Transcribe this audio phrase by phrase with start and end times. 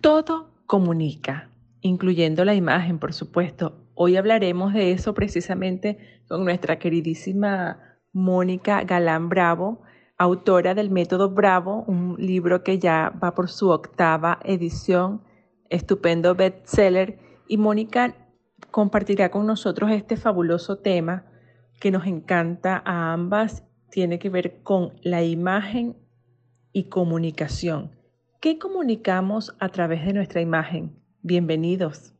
[0.00, 1.50] Todo comunica,
[1.80, 3.84] incluyendo la imagen, por supuesto.
[3.94, 9.82] Hoy hablaremos de eso precisamente con nuestra queridísima Mónica Galán Bravo,
[10.16, 15.22] autora del Método Bravo, un libro que ya va por su octava edición,
[15.68, 17.18] estupendo bestseller.
[17.48, 18.14] Y Mónica
[18.70, 21.26] compartirá con nosotros este fabuloso tema
[21.80, 23.64] que nos encanta a ambas.
[23.90, 25.96] Tiene que ver con la imagen
[26.72, 27.97] y comunicación.
[28.40, 30.96] ¿Qué comunicamos a través de nuestra imagen?
[31.22, 32.12] Bienvenidos.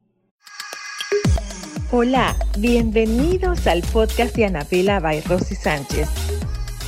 [1.93, 6.09] Hola, bienvenidos al podcast de Anabela by Rosy Sánchez.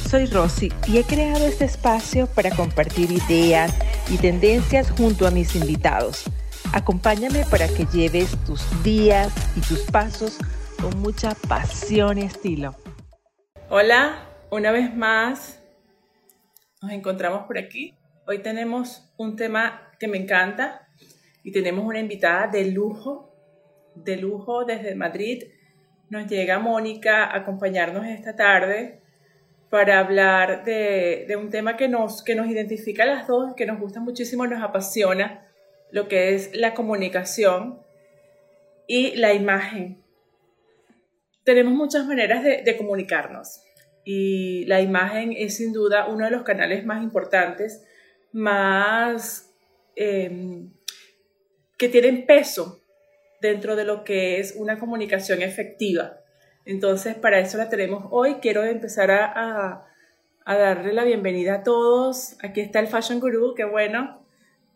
[0.09, 3.73] Soy Rosy y he creado este espacio para compartir ideas
[4.11, 6.25] y tendencias junto a mis invitados.
[6.73, 10.39] Acompáñame para que lleves tus días y tus pasos
[10.83, 12.75] con mucha pasión y estilo.
[13.69, 15.63] Hola, una vez más
[16.83, 17.95] nos encontramos por aquí.
[18.31, 20.87] Hoy tenemos un tema que me encanta
[21.43, 23.35] y tenemos una invitada de lujo,
[23.97, 25.49] de lujo desde Madrid.
[26.11, 29.01] Nos llega Mónica a acompañarnos esta tarde
[29.69, 33.81] para hablar de, un tema que nos, que nos identifica a las dos, que nos
[33.81, 35.49] gusta muchísimo, nos apasiona,
[35.91, 37.81] lo que es la comunicación
[38.87, 40.05] y la imagen.
[41.43, 43.65] Tenemos muchas maneras de comunicarnos
[44.05, 47.85] y la imagen es sin duda uno de los canales más importantes,
[48.33, 49.53] más
[49.97, 50.71] em,
[51.77, 52.81] que tienen peso
[53.41, 56.19] dentro de lo que es una comunicación efectiva.
[56.65, 58.37] Entonces, para eso la tenemos hoy.
[58.37, 59.87] Quiero empezar a,
[60.45, 62.37] a, darle la bienvenida a todos.
[62.43, 64.25] Aquí está el Fashion Guru, qué bueno.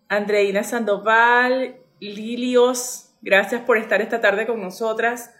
[0.08, 5.34] Andreina Sandoval, Lilios, gracias por estar esta tarde con nosotras.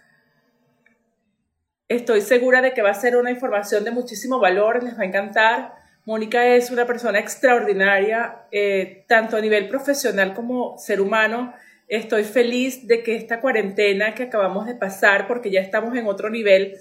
[1.87, 5.05] Estoy segura de que va a ser una información de muchísimo valor, les va a
[5.05, 5.84] encantar.
[6.05, 11.53] Mónica es una persona extraordinaria, eh, tanto a nivel profesional como ser humano.
[11.87, 16.29] Estoy feliz de que esta cuarentena que acabamos de pasar, porque ya estamos en otro
[16.29, 16.77] nivel,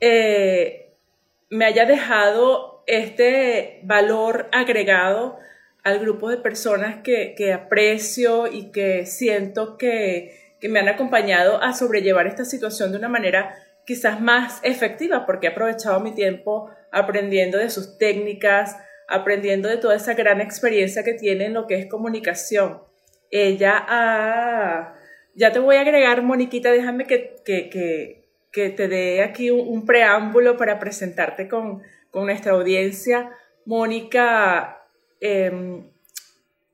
[0.00, 0.92] eh,
[1.48, 5.38] me haya dejado este valor agregado
[5.82, 11.72] al grupo de personas que, aprecio y que siento que, que me han acompañado a
[11.72, 13.54] sobrellevar esta situación de una manera
[13.86, 19.96] quizás más efectiva porque he aprovechado mi tiempo aprendiendo de sus técnicas, aprendiendo de toda
[19.96, 22.80] esa gran experiencia que tiene en lo que es comunicación.
[23.30, 24.94] Ella ha...
[25.34, 31.48] Ya te voy a agregar, Moniquita, déjame que, te dé aquí un, preámbulo para presentarte
[31.48, 31.82] con,
[32.14, 33.30] nuestra audiencia.
[33.66, 34.82] Mónica
[35.20, 35.90] em,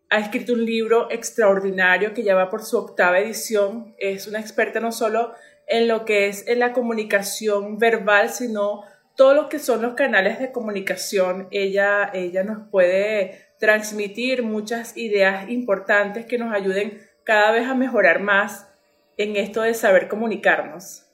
[0.08, 3.96] ha escrito un libro extraordinario que ya va por su octava edición.
[3.98, 5.32] Es una experta no solo
[5.66, 8.84] en lo que es en la comunicación verbal, sino
[9.16, 11.48] todo lo que son los canales de comunicación.
[11.50, 18.20] Ella, ella nos puede transmitir muchas ideas importantes que nos ayuden cada vez a mejorar
[18.20, 18.68] más
[19.16, 21.06] en esto de saber comunicarnos.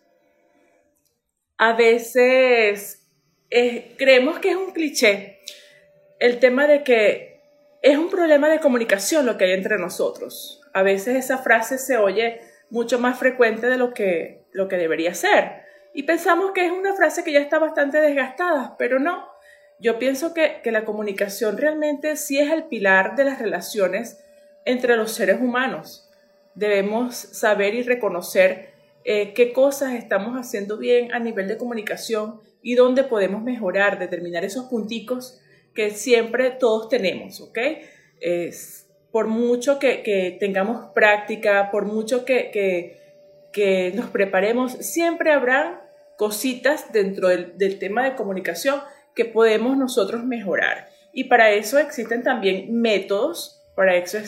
[1.56, 3.06] A veces
[3.50, 5.40] creemos que es un cliché
[6.18, 7.40] el tema de que
[7.82, 10.60] es un problema de comunicación lo que hay entre nosotros.
[10.72, 15.14] A veces esa frase se oye mucho más frecuente de lo que, lo que debería
[15.14, 15.67] ser.
[15.94, 19.26] Y pensamos que es una frase que ya está bastante desgastada, pero no.
[19.80, 24.24] Yo pienso que, la comunicación realmente sí es el pilar de las relaciones
[24.64, 26.10] entre los seres humanos.
[26.54, 28.70] Debemos saber y reconocer
[29.04, 34.44] eh, qué cosas estamos haciendo bien a nivel de comunicación y dónde podemos mejorar, determinar
[34.44, 35.40] esos punticos
[35.74, 37.58] que siempre todos tenemos, ¿ok?
[38.20, 42.97] Es, por mucho que, tengamos práctica, por mucho que,
[43.94, 48.80] nos preparemos, siempre habrá cositas dentro del, tema de comunicación
[49.14, 50.88] que podemos nosotros mejorar.
[51.12, 54.26] Y para eso existen también métodos, para eso es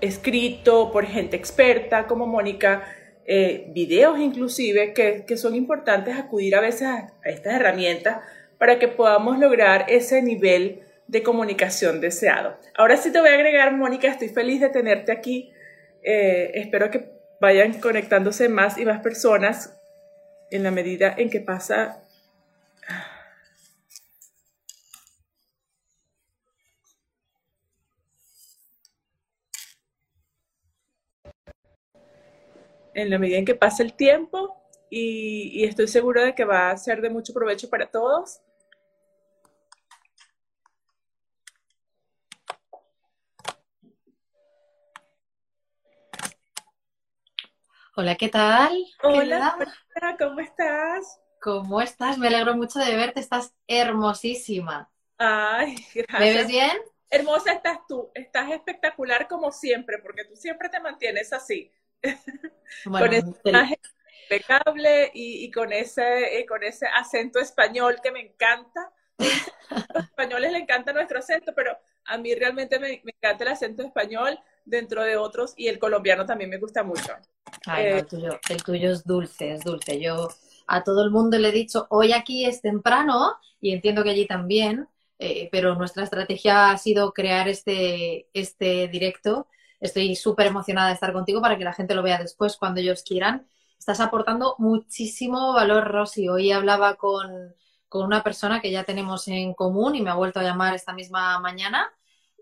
[0.00, 2.84] escrito por gente experta como Mónica,
[3.26, 8.18] eh, videos inclusive, que, que, son importantes acudir a veces a, a estas herramientas
[8.58, 12.56] para que podamos lograr ese nivel de comunicación deseado.
[12.76, 15.52] Ahora sí te voy a agregar, Mónica, estoy feliz de tenerte aquí.
[16.02, 17.10] Eh, espero que
[17.40, 19.76] vayan conectándose más y más personas
[20.50, 22.02] en la medida en que pasa
[32.94, 34.56] en la medida en que pasa el tiempo
[34.90, 38.40] y, y, estoy segura de que va a ser de mucho provecho para todos.
[47.96, 48.72] Hola, ¿qué tal?
[49.02, 49.56] Hola,
[50.18, 51.20] ¿cómo estás?
[51.40, 52.18] ¿Cómo estás?
[52.18, 54.90] Me alegro mucho de verte, estás hermosísima.
[55.18, 56.20] Ay, gracias.
[56.20, 56.78] ¿Me ves bien?
[57.10, 61.70] hermosa estás tú, estás espectacular como siempre, porque tú siempre te mantienes así.
[62.84, 63.26] con ese
[64.30, 68.92] impecable y, con, ese, con ese acento español que me encanta.
[69.70, 73.82] A los españoles le encanta nuestro acento, pero a mí realmente me, encanta el acento
[73.84, 77.12] español dentro de otros y el colombiano también me gusta mucho.
[77.66, 80.00] Ay, el, tuyo, el tuyo es dulce, es dulce.
[80.00, 80.28] Yo
[80.66, 84.26] a todo el mundo le he dicho, hoy aquí es temprano y entiendo que allí
[84.26, 89.48] también, eh, pero nuestra estrategia ha sido crear este, este directo.
[89.80, 93.02] Estoy súper emocionada de estar contigo para que la gente lo vea después cuando ellos
[93.02, 93.46] quieran.
[93.78, 96.28] Estás aportando muchísimo valor, Rosy.
[96.28, 97.54] Hoy hablaba con,
[97.88, 100.92] con una persona que ya tenemos en común y me ha vuelto a llamar esta
[100.92, 101.92] misma mañana.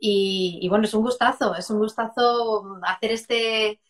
[0.01, 3.81] Y, y bueno, es un gustazo, es un gustazo hacer este,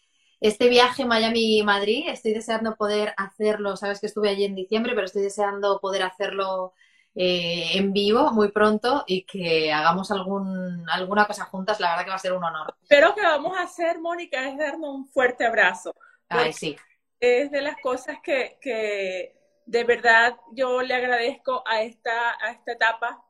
[0.41, 2.09] este viaje Miami-Madrid.
[2.09, 6.75] Estoy deseando poder hacerlo, sabes que estuve allí en diciembre, pero estoy deseando poder hacerlo
[7.15, 12.11] eh, en vivo muy pronto y que hagamos algún, alguna cosa juntas, la verdad que
[12.11, 12.77] va a ser un honor.
[12.89, 15.95] Pero que vamos a hacer, Mónica, es darnos un fuerte abrazo.
[16.29, 16.77] Ay, sí.
[17.19, 19.35] Es de las cosas que, que
[19.67, 23.25] de verdad yo le agradezco a esta, a esta etapa,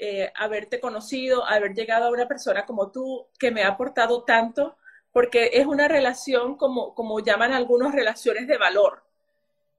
[0.00, 4.76] eh, haberte conocido, haber llegado a una persona como tú, que me ha aportado tanto,
[5.12, 9.02] porque es una relación como, como llaman algunos relaciones de valor.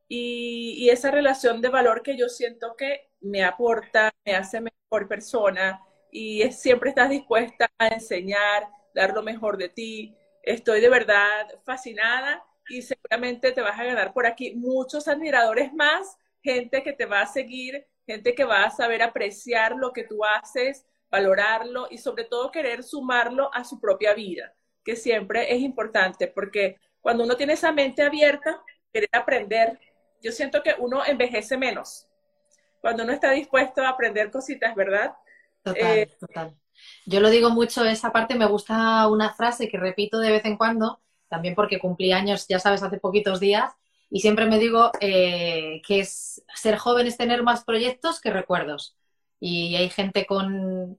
[0.10, 5.82] Y, esa relación de valor que yo siento que me aporta, me hace mejor persona
[6.12, 10.18] y siempre estás dispuesta a enseñar, dar lo mejor de ti.
[10.44, 16.18] Estoy de verdad fascinada y seguramente te vas a ganar por aquí muchos admiradores más,
[16.42, 20.26] gente que te va a seguir, gente que va a saber apreciar lo que tú
[20.26, 24.52] haces, valorarlo y sobre todo querer sumarlo a su propia vida,
[24.84, 29.80] que siempre es importante porque cuando uno tiene esa mente abierta, querer aprender,
[30.24, 32.08] yo siento que uno envejece menos
[32.82, 35.14] cuando uno está dispuesto a aprender cositas, ¿verdad?
[35.62, 36.56] Total, eh, total.
[37.06, 40.58] Yo lo digo mucho, esa parte me gusta una frase que repito de vez en
[40.58, 43.72] cuando, también porque cumplí años, ya sabes, hace poquitos días,
[44.10, 48.96] y siempre me digo eh, que es ser joven es tener más proyectos que recuerdos.
[49.40, 50.98] Y hay gente con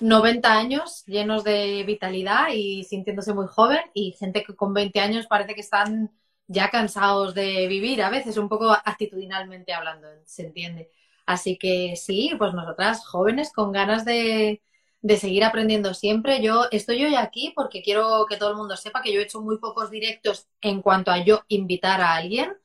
[0.00, 5.26] 90 años llenos de vitalidad y sintiéndose muy joven, y gente que con 20 años
[5.26, 6.10] parece que están
[6.46, 10.90] ya cansados de vivir, a veces un poco actitudinalmente hablando, se entiende.
[11.26, 14.62] Así que sí, pues nosotras jóvenes con ganas de,
[15.04, 16.40] de seguir aprendiendo siempre.
[16.40, 19.42] Yo estoy hoy aquí porque quiero que todo el mundo sepa que yo he hecho
[19.42, 22.56] muy pocos directos en cuanto a yo invitar a alguien.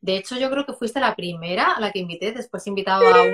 [0.00, 3.04] De hecho, yo creo que fuiste la primera a la que invité, después he invitado
[3.04, 3.32] a un...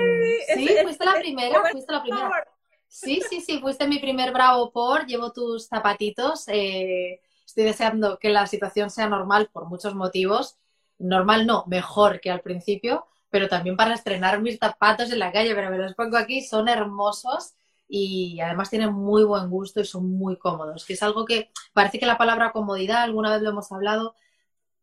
[0.55, 2.47] Sí, fuiste la primera, fuiste la primera.
[2.87, 6.47] Sí, sí, sí, fuiste mi primer bravo por, llevo tus zapatitos.
[6.47, 10.57] Eh, estoy deseando que la situación sea normal por muchos motivos.
[10.97, 15.53] Normal no, mejor que al principio, pero también para estrenar mis zapatos en la calle,
[15.53, 17.53] pero me los pongo aquí, son hermosos
[17.87, 21.99] y además tienen muy buen gusto y son muy cómodos, que es algo que parece
[21.99, 24.15] que la palabra comodidad, alguna vez lo hemos hablado,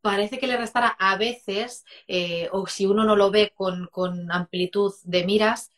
[0.00, 4.30] parece que le restará a veces, eh, o si uno no lo ve con, con
[4.32, 5.70] amplitud de miras,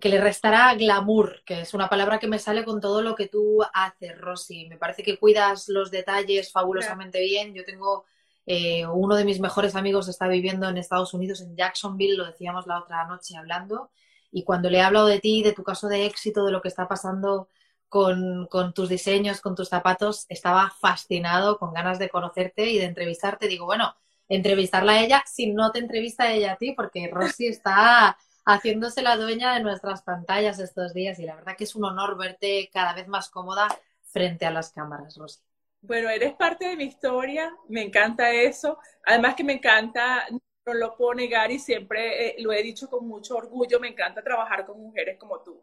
[0.00, 3.28] que le restará glamour, que es una palabra que me sale con todo lo que
[3.28, 4.68] tú haces, Rosy.
[4.68, 7.54] Me parece que cuidas los detalles fabulosamente bien.
[7.54, 8.04] Yo tengo
[8.46, 12.66] eh, uno de mis mejores amigos está viviendo en Estados Unidos, en Jacksonville, lo decíamos
[12.66, 13.90] la otra noche hablando,
[14.32, 16.68] y cuando le he hablado de ti, de tu caso de éxito, de lo que
[16.68, 17.48] está pasando
[17.88, 23.48] con, tus diseños, con tus zapatos, estaba fascinado, con ganas de conocerte y de entrevistarte.
[23.48, 23.94] Digo, bueno,
[24.28, 29.16] entrevistarla a ella si no te entrevista ella a ti, porque Rosy está haciéndose la
[29.16, 32.94] dueña de nuestras pantallas estos días y la verdad que es un honor verte cada
[32.94, 33.68] vez más cómoda
[34.04, 35.40] frente a las cámaras, Rosy.
[35.82, 38.78] Bueno, eres parte de mi historia, me encanta eso.
[39.04, 40.26] Además que me encanta,
[40.74, 44.66] lo puedo negar y siempre eh, lo he dicho con mucho orgullo, me encanta trabajar
[44.66, 45.60] con mujeres como tú.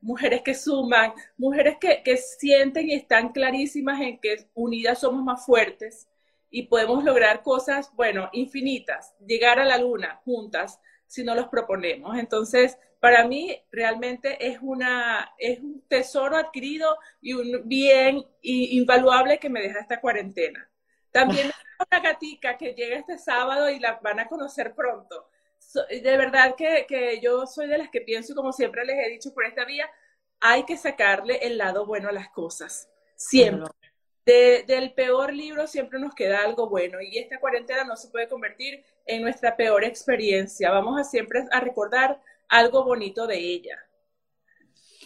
[0.00, 5.46] Mujeres que suman, mujeres que, que sienten y están clarísimas en que unidas somos más
[5.46, 6.08] fuertes
[6.50, 12.18] y podemos lograr cosas, bueno, infinitas, llegar a la luna juntas, si no los proponemos.
[12.18, 19.50] Entonces, para mí realmente es, una, es un tesoro adquirido y un bien invaluable que
[19.50, 20.71] me deja esta cuarentena.
[21.12, 21.50] También
[21.90, 25.28] una gatica que llega este sábado y la van a conocer pronto.
[25.88, 29.32] De verdad que, que yo soy de las que pienso, como siempre les he dicho
[29.32, 29.88] por esta vía,
[30.40, 32.88] hay que sacarle el lado bueno a las cosas.
[33.14, 33.70] Siempre.
[34.24, 38.84] del peor libro siempre nos queda algo bueno y esta cuarentena no se puede convertir
[39.06, 40.70] en nuestra peor experiencia.
[40.70, 43.78] Vamos a siempre a recordar algo bonito de ella.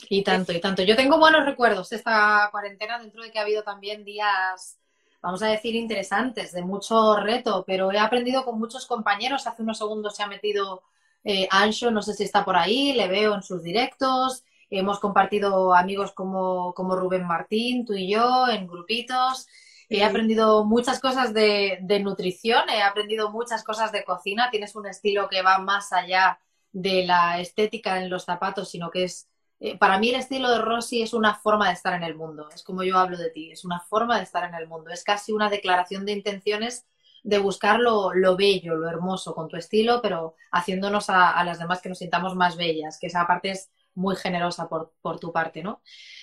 [0.09, 0.83] Y tanto, y tanto.
[0.83, 4.79] Yo tengo buenos recuerdos de esta cuarentena, dentro de que ha habido también días,
[5.23, 9.47] vamos a decir, interesantes, de mucho reto, pero he aprendido con muchos compañeros.
[9.47, 10.83] Hace unos segundos se ha metido
[11.25, 14.45] eh, Ancho, no sé si está por ahí, le veo en sus directos.
[14.71, 19.47] hemos compartido amigos como, como Rubén Martín, tú y yo, en grupitos.
[19.89, 24.51] He aprendido muchas cosas de, de, nutrición, he aprendido muchas cosas de cocina.
[24.51, 26.41] Tienes un estilo que va más allá
[26.73, 29.29] de la estética en los zapatos, sino que es,
[29.61, 32.49] eh, para mí el estilo de Rosy es una forma de estar en el mundo.
[32.55, 34.91] Es como yo hablo de ti, es una forma de estar en el mundo.
[34.91, 36.87] Es casi una declaración de intenciones
[37.23, 41.81] de buscar lo, bello, lo hermoso con tu estilo, pero haciéndonos a, a, las demás
[41.83, 45.63] que nos sintamos más bellas, que esa parte es muy generosa por, por tu parte,
[45.63, 45.83] ¿no?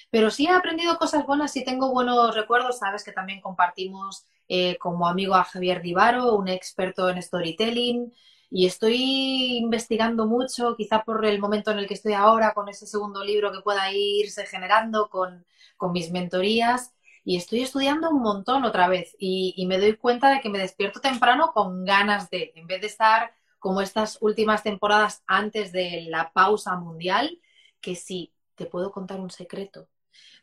[0.10, 4.78] Pero sí he aprendido cosas buenas, sí tengo buenos recuerdos, sabes que también compartimos eh,
[4.78, 8.14] como amigo a Javier Divaro, un experto en storytelling,
[8.56, 12.86] y estoy investigando mucho, quizá por el momento en el que estoy ahora, con ese
[12.86, 15.46] segundo libro que pueda irse generando con,
[15.78, 16.94] con mis mentorías,
[17.26, 20.60] y estoy estudiando un montón otra vez, y, y me doy cuenta de que me
[20.60, 26.06] despierto temprano con ganas de, en vez de estar como estas últimas temporadas antes de
[26.10, 27.40] la pausa mundial,
[27.82, 29.88] que sí, te puedo contar un secreto.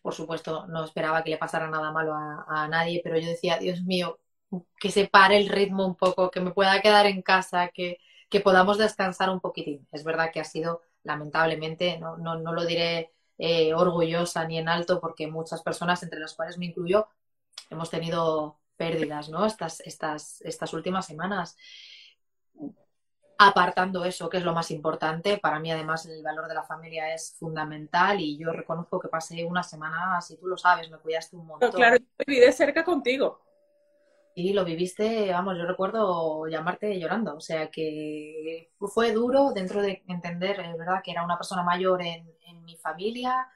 [0.02, 3.82] Por supuesto, no esperaba que le pasara nada malo a, nadie, pero yo decía, Dios
[3.82, 4.19] mío,
[4.78, 8.40] que se pare el ritmo un poco, que me pueda quedar en casa, que, que
[8.40, 9.86] podamos descansar un poquitín.
[9.92, 14.68] Es verdad que ha sido, lamentablemente, no, no, no lo diré eh, orgullosa ni en
[14.68, 17.08] alto, porque muchas personas, entre las cuales me incluyo,
[17.70, 19.46] hemos tenido pérdidas, ¿no?
[19.46, 21.56] Estas, estas, estas últimas semanas
[23.42, 25.38] apartando eso, que es lo más importante.
[25.38, 29.44] Para mí, además, el valor de la familia es fundamental y yo reconozco que pasé
[29.44, 31.72] una semana, si tú lo sabes, me cuidaste un montón.
[31.72, 33.40] claro, yo viví de cerca contigo.
[34.34, 40.02] Y lo viviste, vamos, yo recuerdo llamarte llorando, o sea que fue duro dentro de
[40.08, 42.26] entender, es verdad, que era una persona mayor en,
[42.64, 43.48] mi familia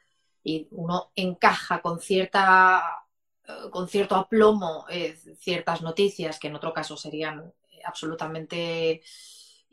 [0.42, 3.06] y uno encaja con cierta
[3.46, 7.52] eh, con cierto aplomo eh, ciertas noticias que en otro caso serían
[7.84, 9.02] absolutamente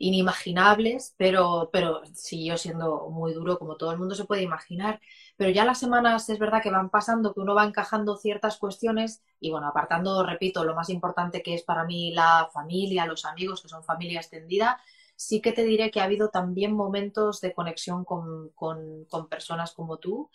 [0.02, 5.00] inimaginables, pero, pero siguió siendo muy duro, como todo el mundo se puede imaginar.
[5.42, 9.24] Pero ya las semanas es verdad que van pasando, que uno va encajando ciertas cuestiones
[9.40, 13.60] y bueno, apartando, repito, lo más importante que es para mí la familia, los amigos,
[13.60, 14.80] que son familia extendida,
[15.16, 19.72] sí que te diré que ha habido también momentos de conexión con, con, con personas
[19.72, 20.30] como tú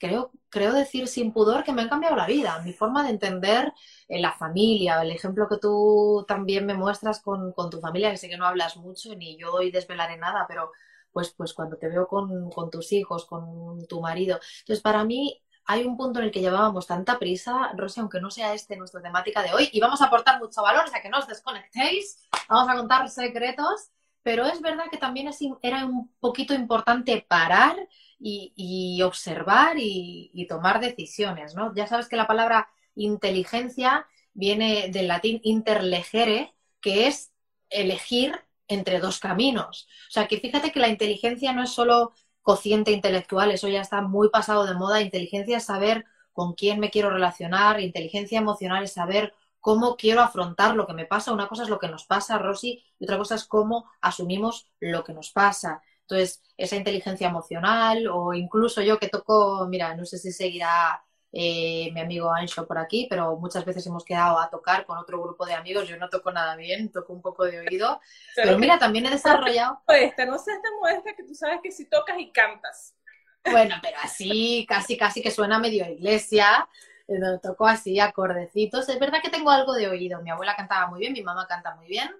[0.00, 3.72] creo, creo decir sin pudor que me han cambiado la vida, mi forma de entender
[4.08, 8.28] eh, la familia, el ejemplo que tú también me muestras con, tu familia, que sé
[8.28, 10.72] que no hablas mucho, ni yo hoy desvelaré nada, pero
[11.12, 14.40] pues, pues cuando te veo con, tus hijos, con tu marido.
[14.60, 18.30] Entonces, para mí hay un punto en el que llevábamos tanta prisa, Rosy, aunque no
[18.30, 21.08] sea este nuestra temática de hoy, y vamos a aportar mucho valor, o sea, que
[21.08, 23.90] no os desconectéis, vamos a contar secretos,
[24.22, 27.76] pero es verdad que también es, era un poquito importante parar
[28.18, 31.74] y, observar y, tomar decisiones, ¿no?
[31.74, 37.32] Ya sabes que la palabra inteligencia viene del latín interlegere, que es
[37.70, 38.38] elegir
[38.70, 39.88] entre dos caminos.
[40.08, 42.12] O sea, que fíjate que la inteligencia no es solo
[42.42, 45.00] cociente intelectual, eso ya está muy pasado de moda.
[45.00, 50.74] Inteligencia es saber con quién me quiero relacionar, inteligencia emocional es saber cómo quiero afrontar
[50.74, 51.32] lo que me pasa.
[51.32, 55.04] Una cosa es lo que nos pasa, Rosy, y otra cosa es cómo asumimos lo
[55.04, 55.82] que nos pasa.
[56.02, 61.90] Entonces, esa inteligencia emocional o incluso yo que toco, mira, no sé si seguirá eh,
[61.92, 65.46] mi amigo Ancho por aquí, pero muchas veces hemos quedado a tocar con otro grupo
[65.46, 65.88] de amigos.
[65.88, 68.00] Yo no toco nada bien, toco un poco de oído.
[68.36, 69.80] Pero, mira, también he desarrollado.
[69.88, 72.94] Esta, no seas tan modesta que tú sabes que si tocas y cantas.
[73.50, 76.68] Bueno, pero así, casi, casi que suena medio iglesia.
[77.08, 78.86] Eh, toco así, acordecitos.
[78.90, 80.20] Es verdad que tengo algo de oído.
[80.20, 82.10] Mi abuela cantaba muy bien, mi mamá canta muy bien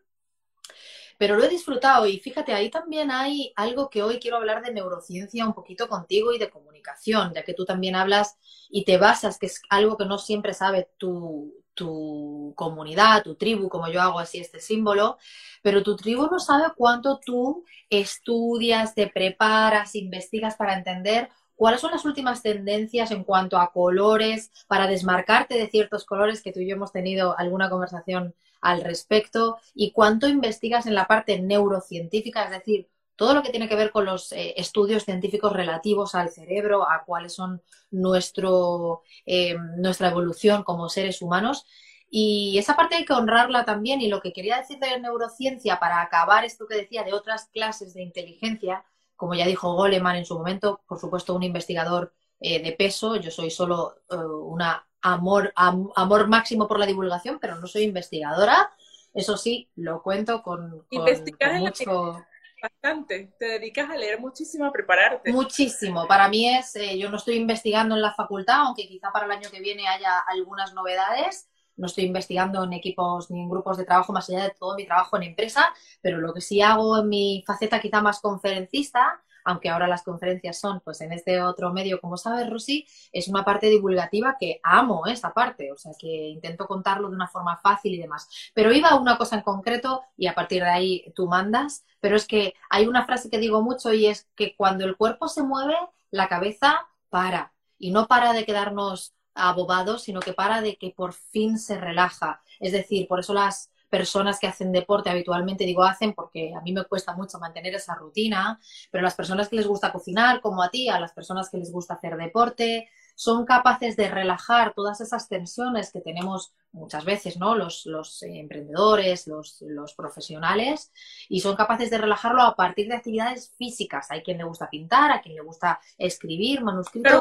[1.21, 4.73] pero lo he disfrutado y fíjate, ahí también hay algo que hoy quiero hablar de
[4.73, 8.39] neurociencia un poquito contigo y de comunicación, ya que tú también hablas
[8.71, 13.69] y te basas, que es algo que no siempre sabe tu, tu comunidad, tu tribu,
[13.69, 15.19] como yo hago así este símbolo,
[15.61, 21.91] pero tu tribu no sabe cuánto tú estudias, te preparas, investigas para entender cuáles son
[21.91, 26.69] las últimas tendencias en cuanto a colores, para desmarcarte de ciertos colores que tú y
[26.71, 32.51] yo hemos tenido alguna conversación al respecto y cuánto investigas en la parte neurocientífica, es
[32.51, 32.89] decir,
[33.21, 37.05] todo lo que tiene que ver con los eh, estudios científicos relativos al cerebro, a
[37.05, 41.67] cuáles son nuestro, eh, nuestra evolución como seres humanos.
[42.09, 44.01] Y esa parte hay que honrarla también.
[44.01, 47.93] Y lo que quería decir de neurociencia, para acabar esto que decía de otras clases
[47.93, 48.87] de inteligencia,
[49.17, 53.31] como ya dijo Goleman en su momento, por supuesto un investigador eh, de peso, yo
[53.31, 58.71] soy solo una amor, amor máximo por la divulgación, pero no soy investigadora.
[59.13, 62.25] Eso sí, lo cuento con, mucho...
[62.63, 65.33] Bastante, te dedicas a leer muchísimo, a prepararte.
[65.33, 69.25] Muchísimo, para mí es, eh, yo no estoy investigando en la facultad, aunque quizá para
[69.25, 73.79] el año que viene haya algunas novedades, no estoy investigando en equipos ni en grupos
[73.79, 76.99] de trabajo más allá de todo mi trabajo en empresa, pero lo que sí hago
[76.99, 81.73] en mi faceta quizá más conferencista, aunque ahora las conferencias son pues en este otro
[81.73, 86.29] medio, como sabes, Rosy, es una parte divulgativa que amo esta parte, o sea que
[86.29, 88.29] intento contarlo de una forma fácil y demás.
[88.55, 92.17] Pero iba a una cosa en concreto y a partir de ahí tú mandas, pero
[92.17, 95.43] es que hay una frase que digo mucho y es que cuando el cuerpo se
[95.43, 95.77] mueve,
[96.11, 101.13] la cabeza para y no para de quedarnos abobados, sino que para de que por
[101.13, 102.43] fin se relaja.
[102.59, 106.73] Es decir, por eso las personas que hacen deporte habitualmente, digo hacen porque a mí
[106.73, 110.71] me cuesta mucho mantener esa rutina, pero las personas que les gusta cocinar, como a
[110.71, 112.89] ti, a las personas que les gusta hacer deporte,
[113.21, 117.55] son capaces de relajar todas esas tensiones que tenemos muchas veces, ¿no?
[117.55, 120.91] Los, los emprendedores, los, los, profesionales,
[121.29, 124.11] y son capaces de relajarlo a partir de actividades físicas.
[124.11, 127.21] Hay quien le gusta pintar, a quien le gusta escribir, manuscrito.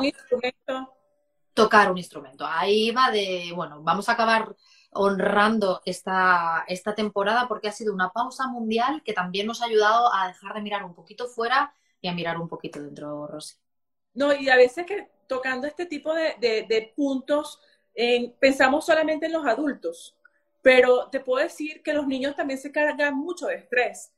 [1.53, 2.45] Tocar un instrumento.
[2.47, 4.55] Ahí va de, bueno, vamos a acabar
[4.91, 10.13] honrando esta, esta temporada porque ha sido una pausa mundial que también nos ha ayudado
[10.13, 13.55] a dejar de mirar un poquito fuera y a mirar un poquito dentro, Rosy.
[14.13, 17.61] No, y a veces que tocando este tipo de, de, puntos,
[18.39, 20.17] pensamos solamente en los adultos,
[20.61, 24.11] pero te puedo decir que los niños también se cargan mucho de estrés.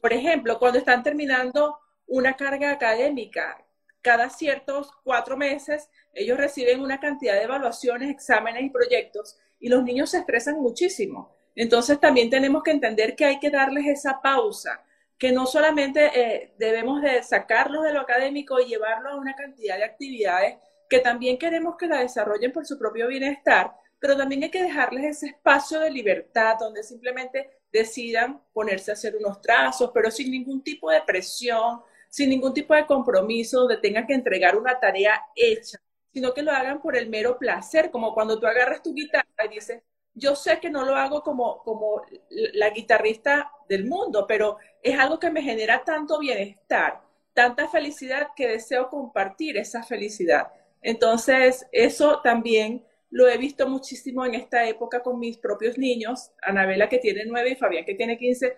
[0.00, 3.64] Por ejemplo, cuando están terminando una carga académica,
[4.02, 9.82] cada ciertos cuatro meses ellos reciben una cantidad de evaluaciones, exámenes y proyectos y los
[9.82, 11.34] niños se estresan muchísimo.
[11.54, 14.84] Entonces también tenemos que entender que hay que darles esa pausa,
[15.18, 19.76] que no solamente eh, debemos de sacarlos de lo académico y llevarlos a una cantidad
[19.76, 20.56] de actividades
[20.88, 25.04] que también queremos que la desarrollen por su propio bienestar, pero también hay que dejarles
[25.04, 30.62] ese espacio de libertad donde simplemente decidan ponerse a hacer unos trazos, pero sin ningún
[30.62, 35.78] tipo de presión, sin ningún tipo de compromiso, donde tengan que entregar una tarea hecha
[36.12, 39.54] sino que lo hagan por el mero placer, como cuando tú agarras tu guitarra y
[39.54, 39.82] dices,
[40.14, 45.18] yo sé que no lo hago como, como la guitarrista del mundo, pero es algo
[45.18, 47.00] que me genera tanto bienestar,
[47.34, 50.48] tanta felicidad que deseo compartir esa felicidad.
[50.82, 56.88] Entonces, eso también lo he visto muchísimo en esta época con mis propios niños, Anabela
[56.88, 58.56] que tiene nueve y Fabián que tiene quince,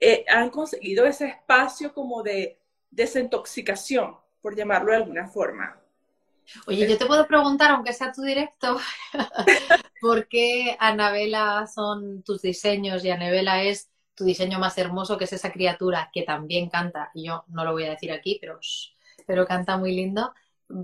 [0.00, 2.58] eh, han conseguido ese espacio como de
[2.90, 5.80] desintoxicación, por llamarlo de alguna forma.
[6.66, 8.78] Oye, yo te puedo preguntar, aunque sea tu directo,
[10.00, 15.32] ¿por qué Anabela son tus diseños y Anabela es tu diseño más hermoso, que es
[15.32, 18.58] esa criatura que también canta, y yo no lo voy a decir aquí, pero,
[19.26, 20.32] pero canta muy lindo.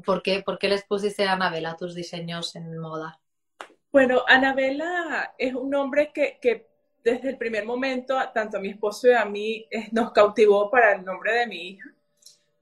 [0.04, 3.18] ¿Por qué, ¿Por qué les pusiste a Anabela tus diseños en moda?
[3.90, 6.68] Bueno, Anabela es un nombre que, que
[7.02, 11.04] desde el primer momento, tanto a mi esposo y a mí, nos cautivó para el
[11.04, 11.92] nombre de mi hija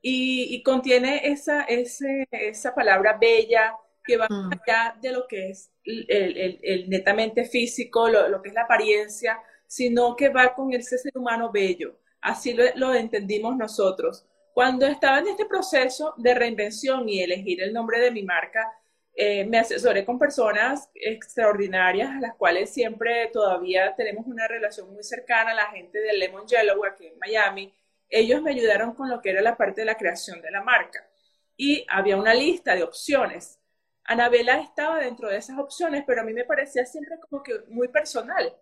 [0.02, 4.50] y, contiene esa, esa palabra bella que va mm.
[4.52, 10.28] allá de lo que es el, netamente físico, lo, que es la apariencia, sino que
[10.28, 11.98] va con ese ser humano bello.
[12.20, 14.26] Así lo, entendimos nosotros.
[14.52, 18.72] Cuando estaba en este proceso de reinvención y elegir el nombre de mi marca,
[19.14, 25.02] eh, me asesoré con personas extraordinarias, a las cuales siempre todavía tenemos una relación muy
[25.02, 27.72] cercana, la gente de Lemon Yellow aquí en Miami,
[28.10, 31.08] ellos me ayudaron con lo que era la parte de la creación de la marca.
[31.56, 33.58] Y había una lista de opciones.
[34.04, 37.88] Anabela estaba dentro de esas opciones, pero a mí me parecía siempre como que muy
[37.88, 38.54] personal.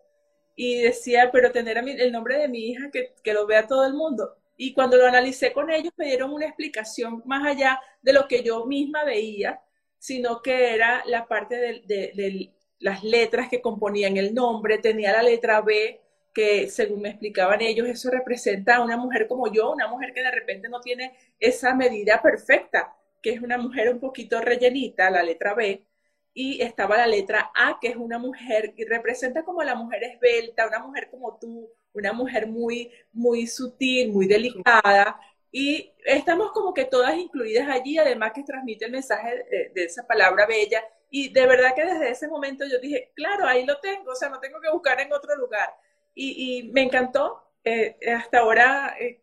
[0.56, 3.94] Y decía, pero tener el nombre de mi hija que, que lo vea todo el
[3.94, 4.36] mundo.
[4.56, 8.42] Y cuando lo analicé con ellos, me dieron una explicación más allá de lo que
[8.42, 9.60] yo misma veía,
[9.98, 15.22] sino que era la parte de, de las letras que componían el nombre, tenía la
[15.22, 16.00] letra B,
[16.38, 20.22] que según me explicaban ellos, eso representa a una mujer como yo, una mujer que
[20.22, 25.24] de repente no tiene esa medida perfecta, que es una mujer un poquito rellenita, la
[25.24, 25.84] letra B,
[26.32, 30.68] y estaba la letra A, que es una mujer que representa como la mujer esbelta,
[30.68, 35.18] una mujer como tú, una mujer muy, muy sutil, muy delicada,
[35.50, 40.06] y estamos como que todas incluidas allí, además que transmite el mensaje de, de, esa
[40.06, 40.84] palabra bella.
[41.10, 44.28] Y de verdad que desde ese momento yo dije, claro, ahí lo tengo, o sea,
[44.28, 45.68] no tengo que buscar en otro lugar
[46.18, 47.44] y, me encantó.
[47.64, 49.20] Eh, hasta ahora eh,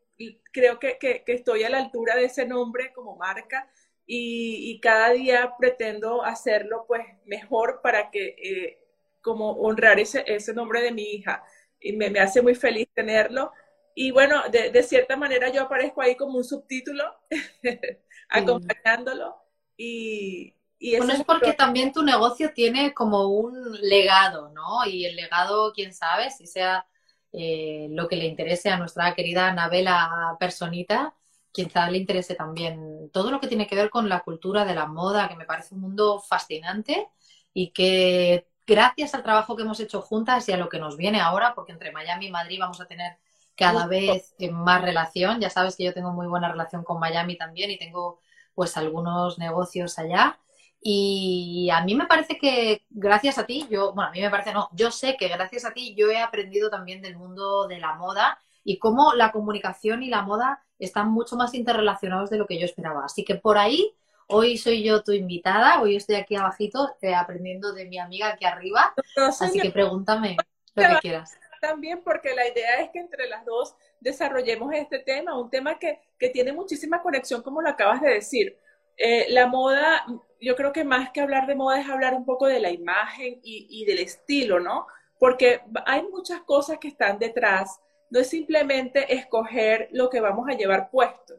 [0.51, 3.69] creo que, estoy a la altura de ese nombre como marca
[4.05, 8.79] y, cada día pretendo hacerlo pues mejor para que eh,
[9.21, 11.43] como honrar ese, ese nombre de mi hija.
[11.79, 13.51] Y me, hace muy feliz tenerlo.
[13.93, 17.03] Y bueno, de, cierta manera yo aparezco ahí como un subtítulo,
[18.29, 19.35] acompañándolo.
[19.77, 24.85] Y, y bueno, es porque también tu negocio tiene como un legado, ¿no?
[24.85, 26.85] Y el legado, quién sabe, si sea
[27.31, 31.13] eh, lo que le interese a nuestra querida Anabela Personita,
[31.51, 34.87] quizá le interese también todo lo que tiene que ver con la cultura de la
[34.87, 37.09] moda, que me parece un mundo fascinante
[37.53, 41.21] y que gracias al trabajo que hemos hecho juntas y a lo que nos viene
[41.21, 43.17] ahora, porque entre Miami y Madrid vamos a tener
[43.55, 45.39] cada vez más relación.
[45.39, 48.19] Ya sabes que yo tengo muy buena relación con Miami también y tengo
[48.53, 50.39] pues algunos negocios allá.
[50.87, 54.53] Y a mí me parece que gracias a ti, yo, bueno, a mí me parece
[54.53, 57.95] no, yo sé que gracias a ti yo he aprendido también del mundo de la
[57.95, 62.59] moda y cómo la comunicación y la moda están mucho más interrelacionados de lo que
[62.59, 63.05] yo esperaba.
[63.05, 63.95] Así que por ahí,
[64.27, 68.45] hoy soy yo tu invitada, hoy estoy aquí abajito eh, aprendiendo de mi amiga aquí
[68.45, 68.93] arriba.
[69.17, 70.37] Así que pregúntame
[70.75, 71.35] lo que quieras.
[71.61, 75.99] También porque la idea es que entre las dos desarrollemos este tema, un tema que,
[76.19, 78.59] que tiene muchísima conexión, como lo acabas de decir.
[78.97, 80.05] Eh, la moda,
[80.41, 83.39] yo creo que más que hablar de moda es hablar un poco de la imagen
[83.43, 84.87] y, y del estilo, ¿no?
[85.19, 87.79] Porque hay muchas cosas que están detrás
[88.09, 91.35] no es simplemente escoger lo que vamos a llevar puesto.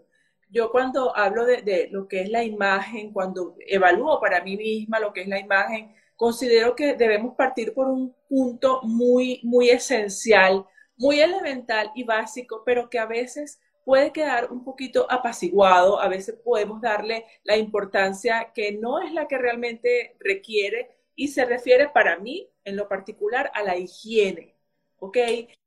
[0.51, 5.13] Yo cuando hablo de, lo que es la imagen, cuando evalúo para mí misma lo
[5.13, 10.65] que es la imagen, considero que debemos partir por un punto muy, muy esencial,
[10.97, 16.35] muy elemental y básico, pero que a veces puede quedar un poquito apaciguado, a veces
[16.45, 22.19] podemos darle la importancia que no es la que realmente requiere y se refiere para
[22.19, 24.57] mí en lo particular a la higiene,
[24.99, 25.19] ¿ok?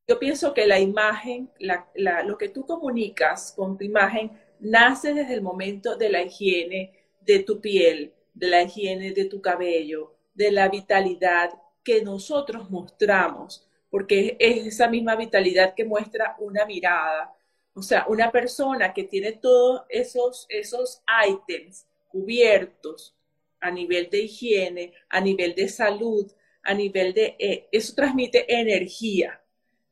[0.05, 1.49] Yo pienso que la imagen,
[1.95, 7.39] lo que tú comunicas con tu imagen, nace desde el momento de la higiene de
[7.39, 11.51] tu piel, de la higiene de tu cabello, de la vitalidad
[11.85, 17.33] que nosotros mostramos, porque es esa misma vitalidad que muestra una mirada.
[17.73, 23.15] O sea, una persona que tiene todos esos, esos ítems cubiertos
[23.59, 26.31] a nivel de higiene, a nivel de salud,
[26.63, 27.35] a nivel de...
[27.39, 29.41] Eh, eso transmite energía.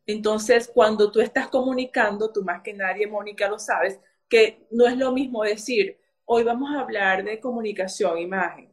[0.06, 4.98] Entonces, cuando tú estás comunicando, tú más que nadie, Mónica, lo sabes, que no es
[4.98, 8.70] lo mismo decir, hoy vamos a hablar de comunicación, imagen,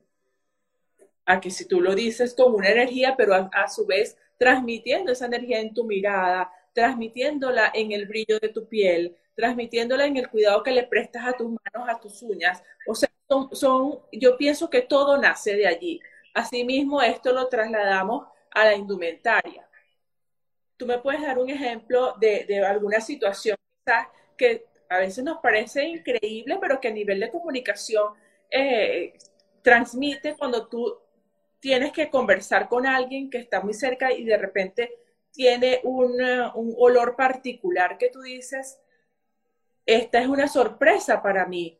[1.24, 5.26] a que si tú lo dices con una energía, pero a, su vez transmitiendo esa
[5.26, 10.62] energía en tu mirada, transmitiéndola en el brillo de tu piel, transmitiéndola en el cuidado
[10.62, 12.62] que le prestas a tus manos, a tus uñas.
[12.86, 13.08] O sea,
[13.52, 16.00] son, yo pienso que todo nace de allí.
[16.34, 19.66] Asimismo, esto lo trasladamos a la indumentaria
[20.76, 23.56] tú me puedes dar un ejemplo de, alguna situación
[24.36, 28.14] que a veces nos parece increíble, pero que a nivel de comunicación
[28.50, 29.14] eh,
[29.62, 30.98] transmite cuando tú
[31.60, 34.98] tienes que conversar con alguien que está muy cerca y de repente
[35.34, 36.12] tiene un,
[36.54, 38.78] un olor particular que tú dices,
[39.84, 41.78] esta es una sorpresa para mí.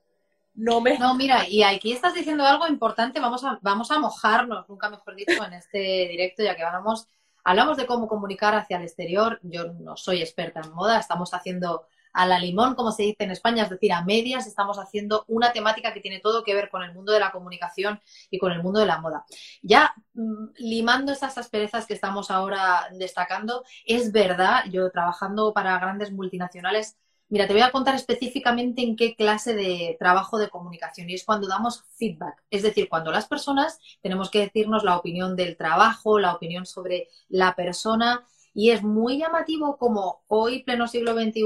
[0.54, 0.98] No, me...
[0.98, 5.16] no, mira, y aquí estás diciendo algo importante, vamos a, vamos a mojarnos, nunca mejor
[5.16, 7.08] dicho, en este directo, ya que vamos
[7.46, 9.38] Hablamos de cómo comunicar hacia el exterior.
[9.42, 13.32] Yo no soy experta en moda, estamos haciendo a la limón, como se dice en
[13.32, 16.82] España, es decir, a medias, estamos haciendo una temática que tiene todo que ver con
[16.82, 18.00] el mundo de la comunicación
[18.30, 19.24] y con el mundo de la moda.
[19.62, 26.12] Ya mm, limando esas asperezas que estamos ahora destacando, es verdad, yo trabajando para grandes
[26.12, 26.96] multinacionales,
[27.30, 31.24] Mira, te voy a contar específicamente en qué clase de trabajo de comunicación y es
[31.24, 32.44] cuando damos feedback.
[32.50, 37.08] Es decir, cuando las personas tenemos que decirnos la opinión del trabajo, la opinión sobre
[37.28, 38.24] la persona
[38.54, 41.42] y es muy llamativo como hoy, pleno siglo XXI,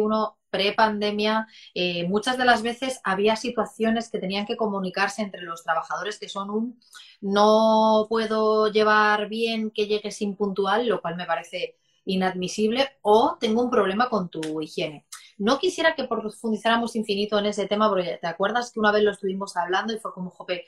[0.50, 6.18] pre-pandemia, eh, muchas de las veces había situaciones que tenían que comunicarse entre los trabajadores
[6.18, 6.80] que son un
[7.20, 13.70] no puedo llevar bien que llegues impuntual, lo cual me parece inadmisible, o tengo un
[13.70, 15.06] problema con tu higiene.
[15.36, 19.10] No quisiera que profundizáramos infinito en ese tema, porque te acuerdas que una vez lo
[19.10, 20.66] estuvimos hablando y fue como, jope,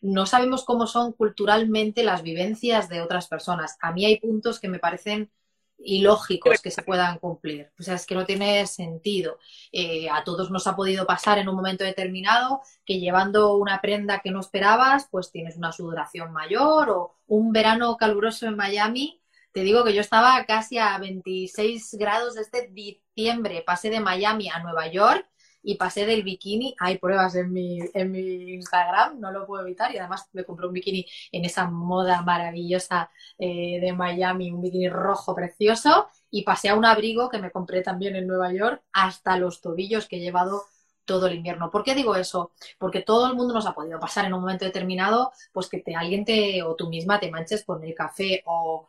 [0.00, 3.76] no sabemos cómo son culturalmente las vivencias de otras personas.
[3.80, 5.30] A mí hay puntos que me parecen
[5.78, 7.70] ilógicos que se puedan cumplir.
[7.78, 9.38] O sea, es que no tiene sentido.
[9.72, 14.20] Eh, a todos nos ha podido pasar en un momento determinado que llevando una prenda
[14.20, 19.20] que no esperabas, pues tienes una sudoración mayor o un verano caluroso en Miami
[19.56, 23.64] te digo que yo estaba casi a 26 grados este diciembre.
[23.66, 25.26] Pasé de Miami a Nueva York
[25.66, 26.76] y pasé del bikini.
[26.78, 29.92] Hay pruebas en mi, en mi Instagram, no lo puedo evitar.
[29.92, 34.88] Y además me compré un bikini en esa moda maravillosa eh, de Miami, un bikini
[34.88, 36.08] rojo precioso.
[36.30, 40.06] Y pasé a un abrigo que me compré también en Nueva York hasta los tobillos
[40.06, 40.62] que he llevado
[41.06, 41.70] todo el invierno.
[41.70, 42.52] ¿Por qué digo eso?
[42.78, 45.96] Porque todo el mundo nos ha podido pasar en un momento determinado, pues que te,
[45.96, 48.88] alguien te o tú misma te manches con el café o,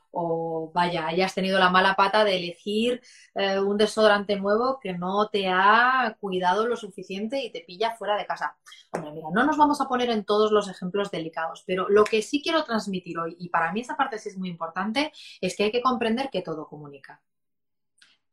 [0.74, 3.02] vaya, hayas tenido la mala pata de elegir
[3.36, 8.18] eh, un desodorante nuevo que no te ha cuidado lo suficiente y te pilla fuera
[8.18, 8.58] de casa.
[8.94, 12.42] Mira, no nos vamos a poner en todos los ejemplos delicados, pero lo que sí
[12.42, 15.72] quiero transmitir hoy, y para mí esa parte sí es muy importante, es que hay
[15.72, 17.22] que comprender que todo comunica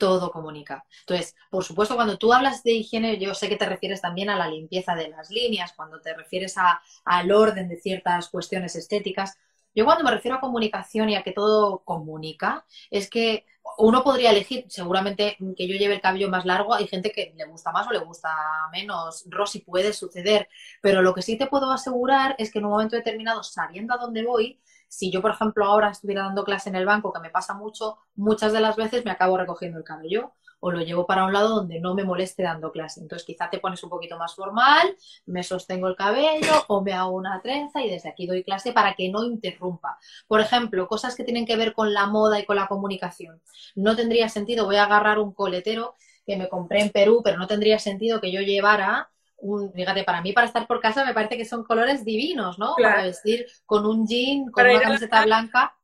[0.05, 0.85] todo comunica.
[1.01, 4.37] Entonces, por supuesto, cuando tú hablas de higiene, yo sé que te refieres también a
[4.37, 9.39] la limpieza de las líneas, cuando te refieres a, al orden de ciertas cuestiones estéticas.
[9.75, 13.47] Yo cuando me refiero a comunicación y a que todo comunica, es que
[13.79, 17.47] uno podría elegir, seguramente que yo lleve el cabello más largo, hay gente que le
[17.47, 18.29] gusta más o le gusta
[18.73, 20.49] menos, Rosy, puede suceder,
[20.83, 23.97] pero lo que sí te puedo asegurar es que en un momento determinado, sabiendo a
[23.97, 27.31] dónde voy, si yo, por ejemplo, ahora estuviera dando clase en el banco, que me
[27.31, 30.33] pasa mucho, muchas de las veces me acabo recogiendo el cabello
[30.67, 33.01] o lo llevo para un lado donde no me moleste dando clase.
[33.01, 37.11] Entonces quizá te pones un poquito más formal, me sostengo el cabello o me hago
[37.11, 39.99] una trenza y desde aquí doy clase para que no interrumpa.
[40.27, 43.43] Por ejemplo, cosas que tienen que ver con la moda y con la comunicación.
[43.75, 47.47] No tendría sentido, voy a agarrar un coletero que me compré en Perú, pero no
[47.47, 49.11] tendría sentido que yo llevara
[49.45, 52.75] un, fíjate, para mí para estar por casa me parece que son colores divinos, ¿no?
[52.81, 55.77] Para vestir con un jean, con una camiseta blanca.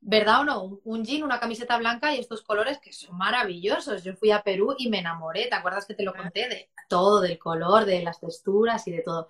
[0.00, 0.80] ¿Verdad o no?
[0.84, 4.04] Un, jean, una camiseta blanca y estos colores que son maravillosos.
[4.04, 6.48] Yo fui a Perú y me enamoré, ¿te acuerdas que te lo conté?
[6.48, 9.28] De todo, del color, de las texturas y de todo.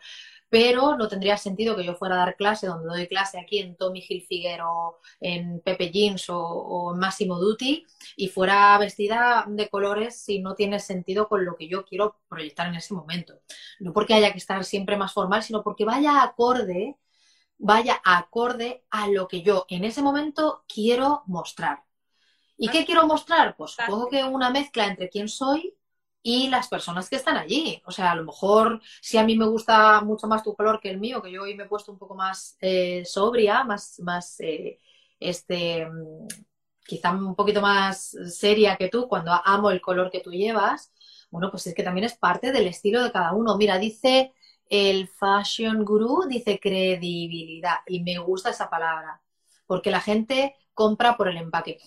[0.48, 3.76] Pero no tendría sentido que yo fuera a dar clase donde doy clase aquí en
[3.76, 7.84] Tommy Hilfiger o en Pepe Jeans o, en Massimo Duty
[8.16, 12.68] y fuera vestida de colores si no tiene sentido con lo que yo quiero proyectar
[12.68, 13.40] en ese momento.
[13.80, 16.96] No porque haya que estar siempre más formal, sino porque vaya acorde
[17.58, 21.84] vaya acorde a lo que yo en ese momento quiero mostrar.
[22.58, 23.56] ¿Y qué quiero mostrar?
[23.56, 25.76] Pues supongo que una mezcla entre quién soy
[26.22, 27.82] y las personas que están allí.
[27.86, 30.90] O sea, a lo mejor si a mí me gusta mucho más tu color que
[30.90, 34.40] el mío, que yo hoy me he puesto un poco más eh, sobria, más, más
[34.40, 34.78] eh,
[35.20, 36.26] este, mm,
[36.84, 40.92] quizá un poquito más seria que tú, cuando amo el color que tú llevas,
[41.30, 43.56] bueno, pues es que también es parte del estilo de cada uno.
[43.56, 44.32] Mira, dice
[44.68, 49.22] el fashion guru dice credibilidad y me gusta esa palabra
[49.66, 51.78] porque la gente compra por el empaque.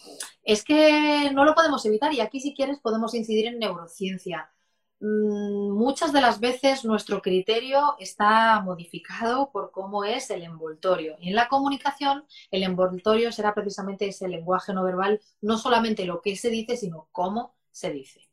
[0.43, 4.51] Es que no lo podemos evitar y aquí si quieres podemos incidir en neurociencia.
[4.99, 11.15] Mm, muchas de las veces nuestro criterio está modificado por cómo es el envoltorio.
[11.19, 16.21] Y en la comunicación, el envoltorio será precisamente ese lenguaje no verbal, no solamente lo
[16.21, 18.29] que se dice, sino cómo se dice.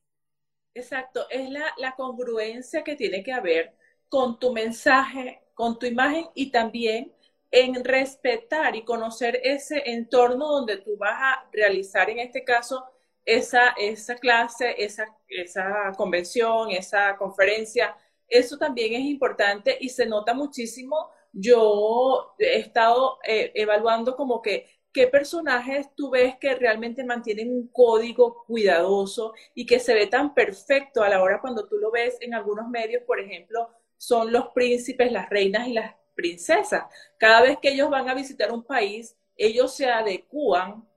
[0.75, 3.77] Exacto, es la, la congruencia que tiene que haber
[4.09, 7.13] con tu mensaje, con tu imagen y también
[7.51, 12.85] en respetar y conocer ese entorno donde tú vas a realizar, en este caso,
[13.25, 17.97] esa, esa clase, esa, esa convención, esa conferencia.
[18.29, 21.11] Eso también es importante y se nota muchísimo.
[21.33, 27.69] Yo he estado eh, evaluando como que qué personajes tú ves que realmente mantienen un
[27.69, 32.17] código cuidadoso y que se ve tan perfecto a la hora cuando tú lo ves
[32.21, 36.85] en algunos medios, por ejemplo, son los príncipes, las reinas y las princesas.
[37.19, 40.89] Cada vez que ellos van a visitar un país, ellos se adecúan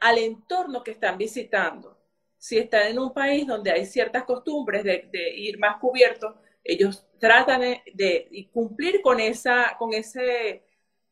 [0.00, 1.98] al entorno que están visitando.
[2.36, 7.60] Si están en un país donde hay ciertas costumbres de, ir más cubiertos, ellos tratan
[7.60, 10.62] de, cumplir con, esa, con ese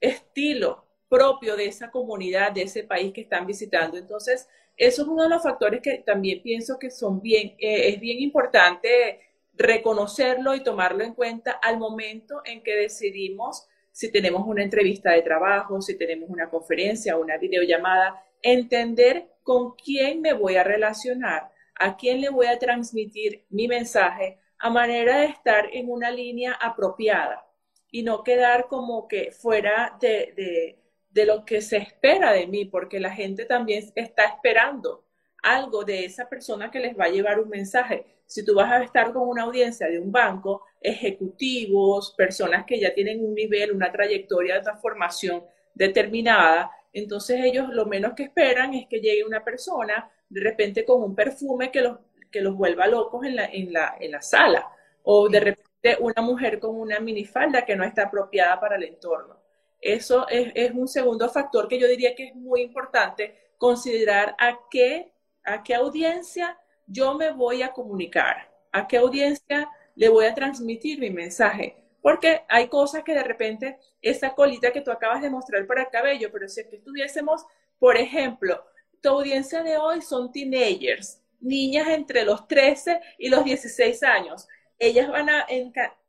[0.01, 3.97] estilo propio de esa comunidad, de ese país que están visitando.
[3.97, 8.01] Entonces, eso es uno de los factores que también pienso que son bien, eh, es
[8.01, 9.21] bien importante
[9.55, 15.23] reconocerlo y tomarlo en cuenta al momento en que decidimos si tenemos una entrevista de
[15.23, 21.97] trabajo, si tenemos una conferencia, una videollamada, entender con quién me voy a relacionar, a
[21.97, 27.47] quién le voy a transmitir mi mensaje, a manera de estar en una línea apropiada
[27.91, 30.79] y no quedar como que fuera de, de,
[31.11, 35.05] de lo que se espera de mí, porque la gente también está esperando
[35.43, 38.07] algo de esa persona que les va a llevar un mensaje.
[38.33, 42.95] Si tú vas a estar con una audiencia de un banco, ejecutivos, personas que ya
[42.95, 48.87] tienen un nivel, una trayectoria de formación determinada, entonces ellos lo menos que esperan es
[48.89, 51.99] que llegue una persona de repente con un perfume que los,
[52.31, 54.67] que los vuelva locos en la, en, la, en la sala,
[55.03, 59.37] o de repente una mujer con una minifalda que no está apropiada para el entorno.
[59.79, 64.59] Eso es, es un segundo factor que yo diría que es muy importante considerar a
[64.71, 65.13] qué
[65.45, 70.99] a qué audiencia yo me voy a comunicar, a qué audiencia le voy a transmitir
[70.99, 71.77] mi mensaje.
[72.01, 75.91] Porque hay cosas que de repente, esa colita que tú acabas de mostrar para el
[75.91, 77.47] cabello, pero si estuviésemos,
[77.79, 78.65] por ejemplo,
[79.01, 84.49] tu audiencia de hoy son teenagers, niñas entre los 13 y los 16 años.
[84.79, 85.47] Ellas van a,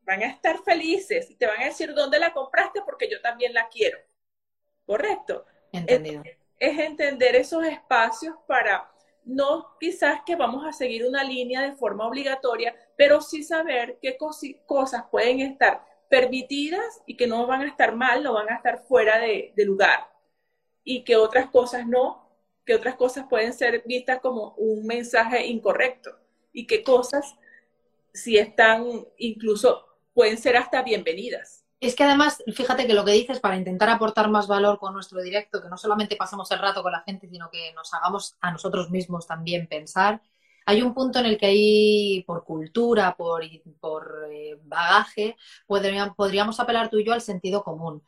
[0.01, 3.53] van a estar felices y te van a decir dónde la compraste porque yo también
[3.53, 3.99] la quiero.
[4.85, 5.45] ¿Correcto?
[5.71, 6.23] Entendido.
[6.59, 8.92] es entender esos espacios para
[9.25, 14.17] no quizás que vamos a seguir una línea de forma obligatoria, pero sí saber qué
[14.65, 18.83] cosas pueden estar permitidas y que no van a estar mal, no van a estar
[18.85, 20.11] fuera de, lugar.
[20.83, 22.29] Y que otras cosas no,
[22.65, 26.11] que otras cosas pueden ser vistas como un mensaje incorrecto.
[26.51, 27.35] Y qué cosas,
[28.13, 31.62] si están incluso, pueden ser hasta bienvenidas.
[31.87, 35.21] Es que además, fíjate que lo que dices para intentar aportar más valor con nuestro
[35.21, 38.51] directo, que no solamente pasemos el rato con la gente, sino que nos hagamos a
[38.51, 40.21] nosotros mismos también pensar,
[40.65, 43.43] hay un punto en el que hay, por cultura, por,
[43.79, 45.35] por eh, bagaje,
[45.67, 48.03] podríamos apelar tú y yo al sentido común.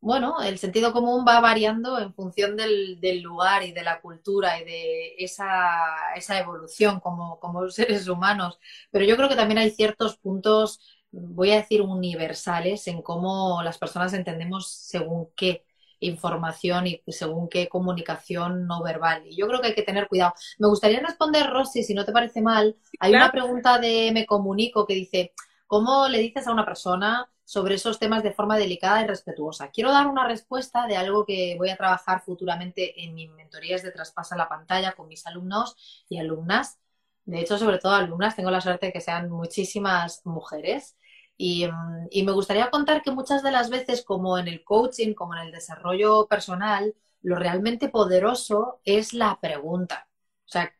[0.00, 4.64] Bueno, el sentido común va variando en función del, lugar y de la cultura y
[4.64, 8.58] de esa, esa evolución como, como seres humanos,
[8.92, 10.80] pero yo creo que también hay ciertos puntos
[11.10, 15.64] voy a decir, universales en cómo las personas entendemos según qué
[16.00, 19.26] información y según qué comunicación no verbal.
[19.26, 20.34] Y yo creo que hay que tener cuidado.
[20.58, 22.76] Me gustaría responder, Rosy, si no te parece mal.
[23.00, 25.32] Hay una pregunta de Me Comunico que dice,
[25.66, 29.70] ¿cómo le dices a una persona sobre esos temas de forma delicada y respetuosa?
[29.70, 33.90] Quiero dar una respuesta de algo que voy a trabajar futuramente en mis mentorías de
[33.90, 36.78] traspasa la pantalla con mis alumnos y alumnas.
[37.28, 40.96] De hecho, sobre todo alumnas, tengo la suerte de que sean muchísimas mujeres
[41.38, 45.34] Mm, y, me gustaría contar que muchas de las veces, como en el coaching, como
[45.36, 50.08] en el desarrollo personal, lo realmente poderoso es la pregunta.
[50.46, 50.72] O sea,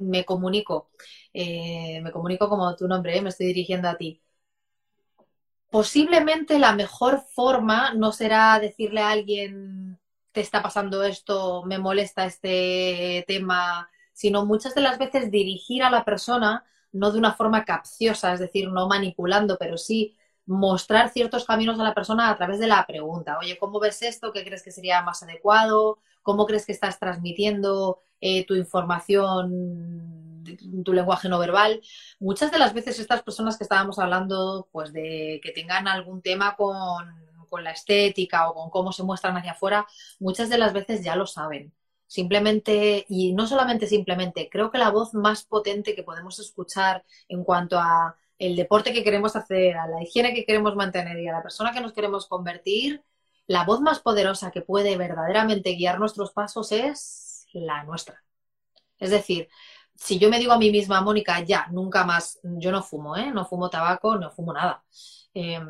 [0.00, 0.90] me comunico,
[1.32, 4.22] eh, me comunico como tu nombre, eh, me estoy dirigiendo a ti.
[5.70, 10.00] Posiblemente la mejor forma no será decirle a alguien,
[10.32, 13.88] te está pasando esto, me molesta este tema,
[14.20, 18.40] sino muchas de las veces dirigir a la persona no de una forma capciosa, es
[18.40, 22.84] decir, no manipulando, pero sí mostrar ciertos caminos a la persona a través de la
[22.86, 23.38] pregunta.
[23.38, 24.30] Oye, ¿cómo ves esto?
[24.30, 26.00] ¿Qué crees que sería más adecuado?
[26.20, 30.44] ¿Cómo crees que estás transmitiendo eh, tu información,
[30.84, 31.80] tu lenguaje no verbal?
[32.18, 36.56] Muchas de las veces estas personas que estábamos hablando, pues de que tengan algún tema
[36.56, 37.06] con,
[37.48, 39.86] con la estética o con cómo se muestran hacia afuera,
[40.18, 41.72] muchas de las veces ya lo saben.
[42.10, 47.44] Simplemente, y no solamente simplemente, creo que la voz más potente que podemos escuchar en
[47.44, 51.32] cuanto a el deporte que queremos hacer, a la higiene que queremos mantener y a
[51.32, 53.04] la persona que nos queremos convertir,
[53.46, 58.24] la voz más poderosa que puede verdaderamente guiar nuestros pasos es la nuestra.
[58.98, 59.48] Es decir,
[59.94, 63.30] si yo me digo a mí misma, Mónica, ya, nunca más, yo no fumo, ¿eh?
[63.30, 64.82] No fumo tabaco, no fumo nada.
[65.32, 65.62] Em,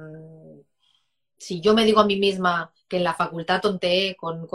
[1.40, 4.46] si yo me digo a mí misma que en la facultad tonteé con,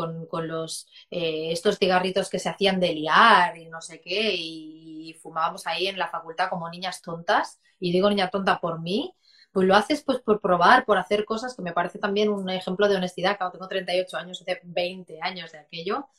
[0.48, 5.66] los, eh, estos cigarritos que se hacían de liar y no sé qué, y fumábamos
[5.66, 9.16] ahí en la facultad como niñas tontas, y digo niña tonta por mí,
[9.52, 12.88] pues lo haces pues por probar, por hacer cosas que me parece también un ejemplo
[12.88, 16.10] de honestidad, claro, tengo 38 años, hace 20 años de aquello,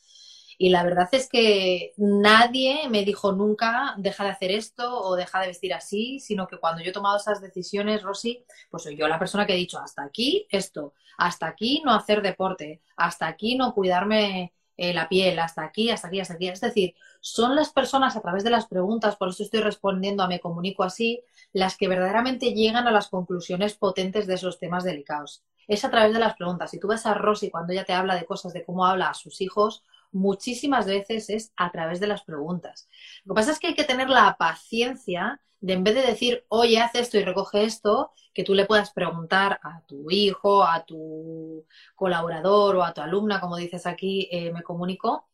[0.57, 5.39] y la verdad es que nadie me dijo nunca deja de hacer esto o deja
[5.41, 9.07] de vestir así, sino que cuando yo he tomado esas decisiones, Rosy, pues soy yo
[9.07, 13.55] la persona que he dicho hasta aquí esto, hasta aquí no hacer deporte, hasta aquí
[13.55, 16.47] no cuidarme eh, la piel, hasta aquí, hasta aquí, hasta aquí.
[16.47, 20.27] Es decir, son las personas a través de las preguntas, por eso estoy respondiendo a
[20.27, 25.43] me comunico así, las que verdaderamente llegan a las conclusiones potentes de esos temas delicados.
[25.67, 26.71] Es a través de las preguntas.
[26.71, 29.13] Si tú ves a Rosy cuando ella te habla de cosas de cómo habla a
[29.13, 32.87] sus hijos, muchísimas veces es a través de las preguntas.
[33.25, 36.45] Lo que pasa es que hay que tener la paciencia de en vez de decir,
[36.49, 40.85] oye, haz esto y recoge esto, que tú le puedas preguntar a tu hijo, a
[40.85, 41.65] tu
[41.95, 45.27] colaborador o a tu alumna, como dices aquí, eh, me comunico,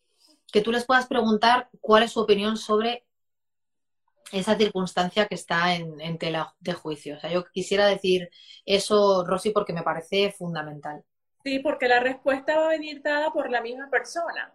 [0.51, 3.05] que tú les puedas preguntar cuál es su opinión sobre
[4.31, 7.17] esa circunstancia que está en, en tela de juicio.
[7.17, 8.29] O sea, yo quisiera decir
[8.65, 11.03] eso, Rosy, porque me parece fundamental.
[11.43, 14.53] Sí, porque la respuesta va a venir dada por la misma persona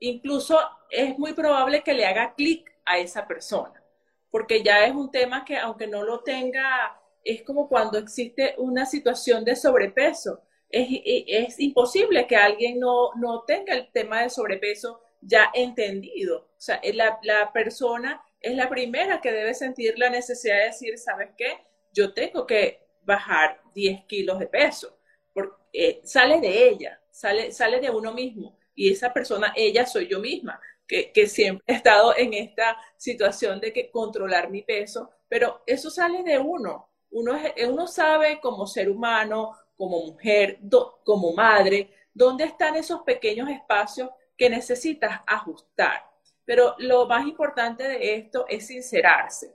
[0.00, 0.58] incluso
[0.90, 3.82] es muy probable que le haga clic a esa persona,
[4.30, 8.86] porque ya es un tema que aunque no lo tenga, es como cuando existe una
[8.86, 10.42] situación de sobrepeso.
[10.68, 13.12] Es, imposible que alguien no,
[13.46, 16.38] tenga el tema de sobrepeso ya entendido.
[16.38, 20.98] O sea, la, la persona es la primera que debe sentir la necesidad de decir,
[20.98, 21.58] ¿sabes qué?
[21.92, 24.98] Yo tengo que bajar 10 kilos de peso.
[25.32, 30.08] Porque, eh, sale de ella, sale, sale de uno mismo y esa persona, ella soy
[30.08, 35.62] yo misma, que, siempre he estado en esta situación de que controlar mi peso, pero
[35.66, 36.90] eso sale de uno.
[37.10, 40.58] Uno, uno sabe como ser humano, como mujer,
[41.04, 46.04] como madre, dónde están esos pequeños espacios que necesitas ajustar.
[46.44, 49.54] Pero lo más importante de esto es sincerarse,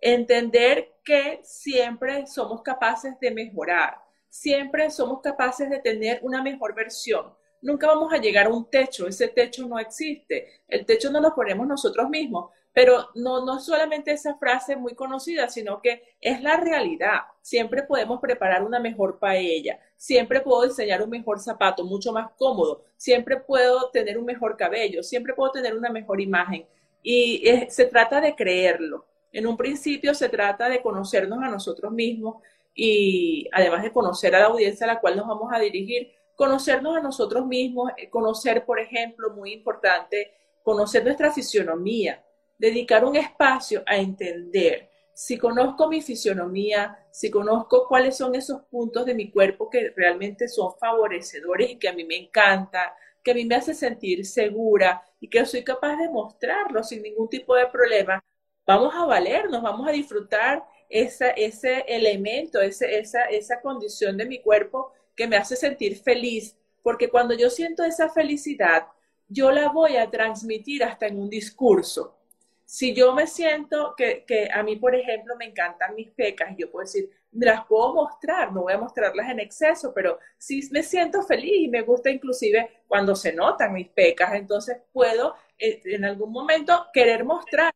[0.00, 7.34] entender que siempre somos capaces de mejorar, siempre somos capaces de tener una mejor versión,
[7.62, 11.34] nunca vamos a llegar a un techo, ese techo no existe, el techo no lo
[11.34, 16.56] ponemos nosotros mismos, pero no, no solamente esa frase muy conocida, sino que es la
[16.56, 17.20] realidad.
[17.42, 22.84] Siempre podemos preparar una mejor paella, siempre puedo diseñar un mejor zapato, mucho más cómodo,
[22.96, 26.66] siempre puedo tener un mejor cabello, siempre puedo tener una mejor imagen.
[27.02, 29.06] Y se trata de creerlo.
[29.32, 32.36] En un principio se trata de conocernos a nosotros mismos
[32.74, 36.12] y además de conocer a la audiencia a la cual nos vamos a dirigir,
[36.42, 40.32] conocernos a nosotros mismos, eh, conocer, por ejemplo, muy importante,
[40.64, 42.20] conocer nuestra fisionomía,
[42.58, 44.90] dedicar un espacio a entender.
[45.14, 50.48] Si conozco mi fisionomía, si conozco cuáles son esos puntos de mi cuerpo que realmente
[50.48, 55.00] son favorecedores y que a mí me encanta, que a mí me hace sentir segura
[55.20, 58.20] y que soy capaz de mostrarlo sin ningún tipo de problema,
[58.66, 64.40] vamos a valernos, vamos a disfrutar esa, ese elemento, ese, esa, esa condición de mi
[64.40, 68.86] cuerpo que me hace sentir feliz, porque cuando yo siento esa felicidad,
[69.28, 72.18] yo la voy a transmitir hasta en un discurso.
[72.64, 76.70] Si yo me siento que, que a mí, por ejemplo, me encantan mis pecas, yo
[76.70, 81.22] puedo decir, las puedo mostrar, no voy a mostrarlas en exceso, pero si me siento
[81.22, 86.30] feliz y me gusta inclusive cuando se notan mis pecas, entonces puedo eh, en algún
[86.30, 87.72] momento querer mostrar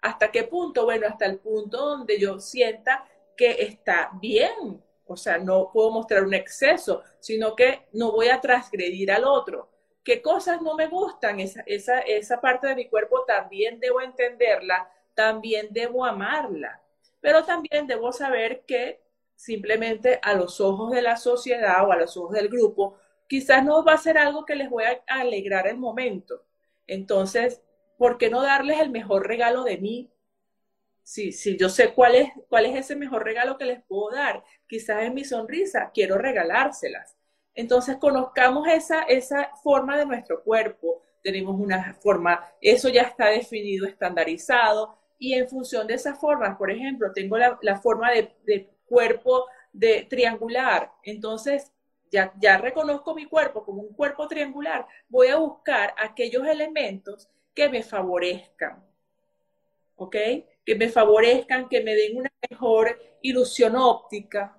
[0.00, 3.04] hasta qué punto, bueno, hasta el punto donde yo sienta
[3.36, 4.82] que está bien,
[5.12, 9.70] o sea, no puedo mostrar un exceso, sino que no voy a transgredir al otro.
[10.04, 11.40] ¿Qué cosas no me gustan?
[11.40, 16.82] Esa, esa, esa parte de mi cuerpo también debo entenderla, también debo amarla
[17.22, 19.00] pero también debo saber que
[19.36, 22.98] simplemente a los ojos de la sociedad o a los ojos del grupo,
[23.28, 26.44] quizás no va a ser algo que les voy a alegrar el momento.
[26.86, 27.62] Entonces,
[27.96, 30.10] ¿por qué no darles el mejor regalo de mí?
[31.02, 34.44] Si, si yo sé cuál es, cuál es ese mejor regalo que les puedo dar,
[34.66, 37.16] quizás es mi sonrisa, quiero regalárselas.
[37.54, 41.02] Entonces, conozcamos esa, esa forma de nuestro cuerpo.
[41.22, 46.68] Tenemos una forma, eso ya está definido, estandarizado, y en función de esa forma, por
[46.68, 51.70] ejemplo, tengo la, forma de, cuerpo de triangular, entonces
[52.10, 57.68] ya, ya reconozco mi cuerpo como un cuerpo triangular, voy a buscar aquellos elementos que
[57.68, 58.84] me favorezcan,
[59.94, 60.16] ¿ok?
[60.64, 64.56] Que me favorezcan, que me den una mejor ilusión óptica.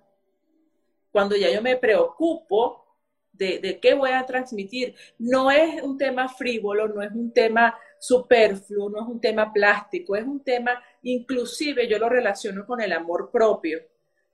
[1.12, 2.84] Cuando ya yo me preocupo
[3.34, 4.96] de, qué voy a transmitir.
[5.18, 10.16] No es un tema frívolo, no es un tema superfluo, no es un tema plástico,
[10.16, 13.80] es un tema, inclusive yo lo relaciono con el amor propio.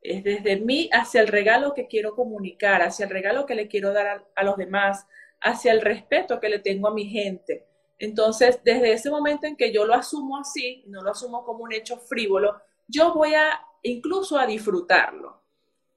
[0.01, 3.93] Es desde mí hacia el regalo que quiero comunicar, hacia el regalo que le quiero
[3.93, 5.05] dar a, a los demás,
[5.41, 7.68] hacia el respeto que le tengo a mi gente.
[7.99, 11.73] Entonces, desde ese momento en que yo lo asumo así, no lo asumo como un
[11.73, 15.41] hecho frívolo, yo voy a incluso a disfrutarlo.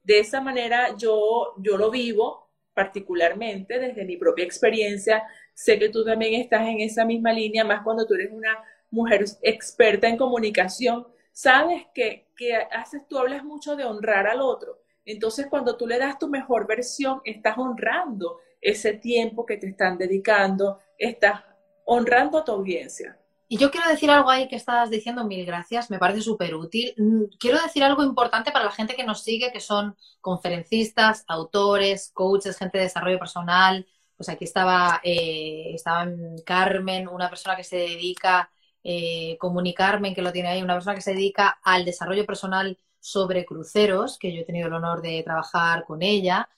[0.03, 5.23] De esa manera yo, yo lo vivo, particularmente desde mi propia experiencia,
[5.55, 8.59] sé que tú también estás en esa misma línea, más cuando tú eres una
[8.91, 14.81] mujer experta en comunicación, sabes que, que haces, tú hablas mucho de honrar al otro.
[15.05, 19.99] Entonces, cuando tú le das tu mejor versión, estás honrando ese tiempo que te están
[19.99, 21.43] dedicando, estás
[21.85, 23.19] honrando a tu audiencia.
[23.53, 26.95] Y yo quiero decir algo ahí que estás diciendo, mil gracias, me parece súper útil.
[26.97, 32.11] Mm, quiero decir algo importante para la gente que nos sigue, que son conferencistas, autores,
[32.15, 33.87] coaches, gente de desarrollo personal.
[34.17, 36.11] Pues aquí estaba, eh, estaba
[36.47, 38.51] Carmen, una persona que se dedica,
[38.83, 43.45] eh, comunicarme, que lo tiene ahí, una persona que se dedica al desarrollo personal sobre
[43.45, 46.49] cruceros, que yo he tenido el honor de trabajar con ella.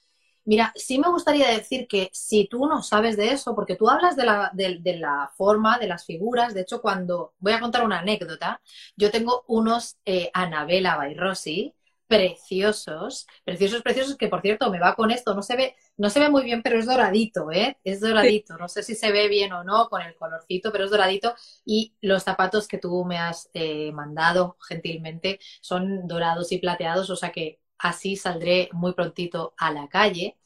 [0.46, 4.14] Mira, sí me gustaría decir que si tú no sabes de eso, porque tú hablas
[4.16, 8.00] de la, de, la forma, de las figuras, de hecho cuando voy a contar una
[8.00, 8.60] anécdota,
[8.96, 11.74] yo tengo unos eh, Anabela Bairossi
[12.06, 16.20] preciosos, preciosos, preciosos, que por cierto me va con esto, no se ve, no se
[16.20, 17.78] ve muy bien, pero es doradito, ¿eh?
[17.82, 20.90] Es doradito, no sé si se ve bien o no con el colorcito, pero es
[20.90, 21.34] doradito
[21.64, 27.16] y los zapatos que tú me has eh, mandado gentilmente son dorados y plateados, o
[27.16, 30.38] sea que así saldré muy prontito a la calle.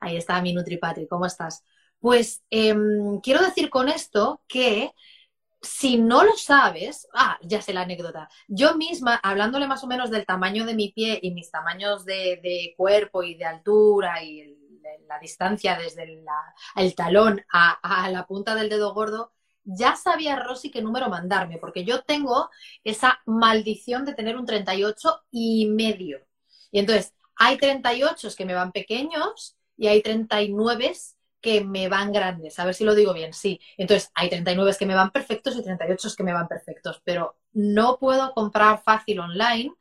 [0.00, 1.64] Ahí está mi NutriPatri, ¿cómo estás?
[2.00, 4.92] Pues em, quiero decir con esto que
[5.62, 8.28] si no lo sabes, ah, ya sé la anécdota.
[8.48, 12.74] Yo misma, hablándole más o menos del tamaño de mi pie y mis tamaños de,
[12.76, 14.58] cuerpo y de altura y
[15.08, 16.20] la distancia desde
[16.76, 19.32] el talón a, a, la punta del dedo gordo,
[19.64, 22.50] ya sabía Rosy qué número mandarme, porque yo tengo
[22.82, 26.20] esa maldición de tener un 38 y medio.
[26.72, 30.92] Y entonces, hay 38 que me van pequeños y hay 39
[31.40, 32.58] que me van grandes.
[32.58, 33.60] A ver si lo digo bien, sí.
[33.76, 37.98] Entonces, hay 39 que me van perfectos y 38 que me van perfectos, pero no
[37.98, 39.72] puedo comprar fácil online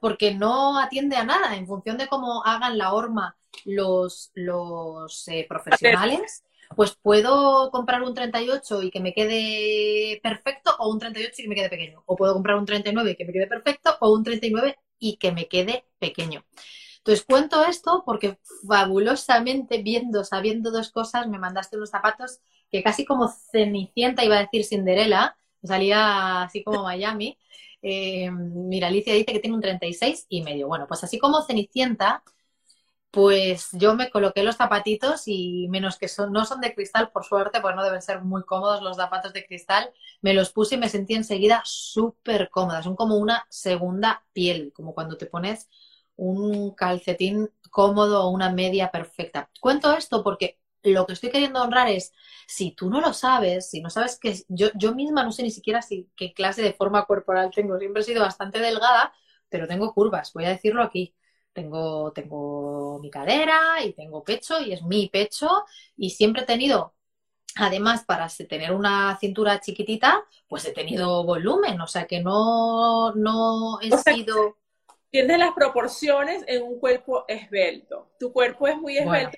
[0.00, 5.46] porque no atiende a nada en función de cómo hagan la horma los, los eh,
[5.48, 6.42] profesionales.
[6.74, 11.48] Pues puedo comprar un 38 y que me quede perfecto o un 38 y que
[11.48, 12.02] me quede pequeño.
[12.06, 15.32] O puedo comprar un 39 y que me quede perfecto o un 39 y que
[15.32, 16.44] me quede pequeño.
[16.98, 18.38] Entonces cuento esto porque
[18.68, 22.40] fabulosamente viendo, sabiendo dos cosas, me mandaste unos zapatos
[22.70, 27.38] que casi como Cenicienta iba a decir Cinderella, salía así como Miami.
[27.82, 30.68] Eh, mira, Alicia dice que tiene un 36 y medio.
[30.68, 32.22] Bueno, pues así como Cenicienta,
[33.10, 37.24] pues yo me coloqué los zapatitos y menos que son, no son de cristal, por
[37.24, 39.90] suerte, pues no deben ser muy cómodos los zapatos de cristal,
[40.22, 42.82] me los puse y me sentí enseguida súper cómoda.
[42.82, 45.68] Son como una segunda piel, como cuando te pones
[46.16, 49.50] un calcetín cómodo o una media perfecta.
[49.60, 52.12] Cuento esto porque lo que estoy queriendo honrar es,
[52.46, 55.50] si tú no lo sabes, si no sabes que yo, yo misma no sé ni
[55.50, 59.12] siquiera si, qué clase de forma corporal tengo, siempre he sido bastante delgada,
[59.48, 61.14] pero tengo curvas, voy a decirlo aquí.
[61.52, 65.48] Tengo, tengo mi cadera y tengo pecho y es mi pecho
[65.96, 66.94] y siempre he tenido,
[67.56, 73.80] además para tener una cintura chiquitita, pues he tenido volumen, o sea que no, no
[73.80, 74.56] he sido...
[75.10, 78.12] Tienes las proporciones en un cuerpo esbelto.
[78.20, 79.36] Tu cuerpo es muy esbelto,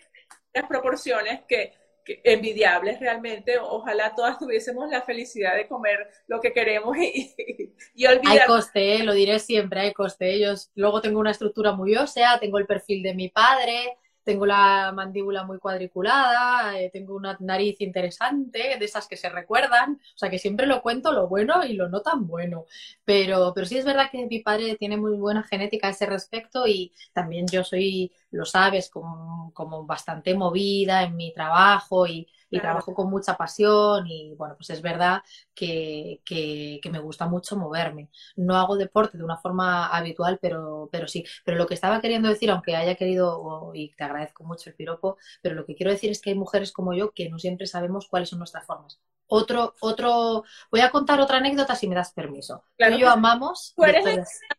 [0.53, 1.73] las proporciones que
[2.07, 3.59] envidiables realmente.
[3.59, 7.35] Ojalá todas tuviésemos la felicidad de comer lo que queremos y,
[7.95, 8.43] y, olvidar.
[8.43, 10.41] Hay coste, lo diré siempre, hay coste.
[10.41, 14.93] Yo luego tengo una estructura muy ósea, tengo el perfil de mi padre, tengo la
[14.95, 20.31] mandíbula muy cuadriculada, eh, tengo una nariz interesante, de esas que se recuerdan, o sea
[20.31, 22.67] que siempre lo cuento lo bueno y lo no tan bueno,
[23.05, 26.67] pero, pero sí es verdad que mi padre tiene muy buena genética a ese respecto
[26.67, 32.61] y también yo soy, lo sabes, como, como bastante movida en mi trabajo y y
[32.61, 35.23] trabajo con mucha pasión y bueno, pues es verdad
[35.55, 38.11] que, que, me gusta mucho moverme.
[38.37, 41.25] No hago deporte de una forma habitual, pero, pero sí.
[41.45, 45.17] Pero lo que estaba queriendo decir, aunque haya querido, y te agradezco mucho el piropo,
[45.41, 48.07] pero lo que quiero decir es que hay mujeres como yo que no siempre sabemos
[48.09, 49.01] cuáles son nuestras formas.
[49.35, 52.65] Otro, otro, voy a contar otra anécdota si me das permiso.
[52.77, 53.73] Claro, yo amamos.
[53.75, 54.05] Tú eres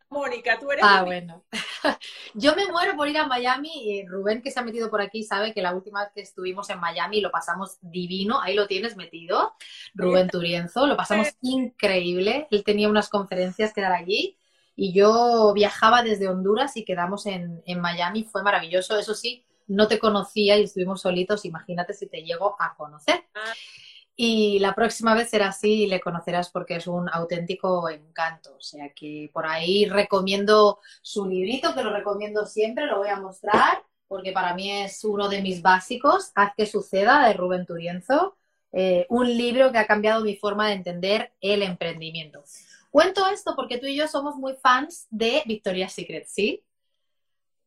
[0.09, 0.83] Mónica, tú eres.
[0.83, 1.45] Ah, bueno.
[2.33, 3.69] yo me muero por ir a Miami.
[3.71, 6.71] Y Rubén, que se ha metido por aquí, sabe que la última vez que estuvimos
[6.71, 8.41] en Miami lo pasamos divino.
[8.41, 9.53] Ahí lo tienes metido,
[9.93, 10.87] Rubén Turienzo.
[10.87, 12.47] Lo pasamos increíble.
[12.49, 14.39] Él tenía unas conferencias que dar allí.
[14.75, 18.23] Y yo viajaba desde Honduras y quedamos en, en Miami.
[18.23, 18.97] Fue maravilloso.
[18.97, 21.45] Eso sí, no te conocía y estuvimos solitos.
[21.45, 23.23] Imagínate si te llego a conocer.
[23.35, 23.53] Ah.
[24.15, 28.55] Y la próxima vez será así y le conocerás porque es un auténtico encanto.
[28.55, 33.19] O sea que por ahí recomiendo su librito, que lo recomiendo siempre, lo voy a
[33.19, 33.83] mostrar
[34.13, 38.37] porque para mí es uno de mis básicos, Haz que suceda, de Rubén Turienzo.
[38.71, 42.43] Eh, un libro que ha cambiado mi forma de entender el emprendimiento.
[42.91, 46.63] Cuento esto porque tú y yo somos muy fans de Victoria's Secret, ¿sí?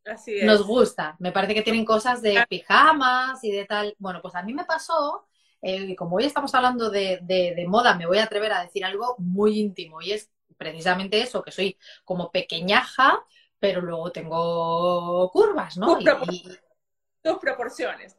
[0.05, 0.44] Así es.
[0.44, 1.16] Nos gusta.
[1.18, 3.97] Me parece que tienen cosas de pijamas y de tal.
[3.99, 5.26] Bueno, pues a mí me pasó
[5.69, 9.59] eh, como hoy estamos hablando de, moda, me voy a atrever a decir algo muy
[9.59, 13.25] íntimo y es precisamente eso, que soy como pequeñaja,
[13.59, 15.99] pero luego tengo curvas, ¿no?
[15.99, 18.17] Tus, proporciones.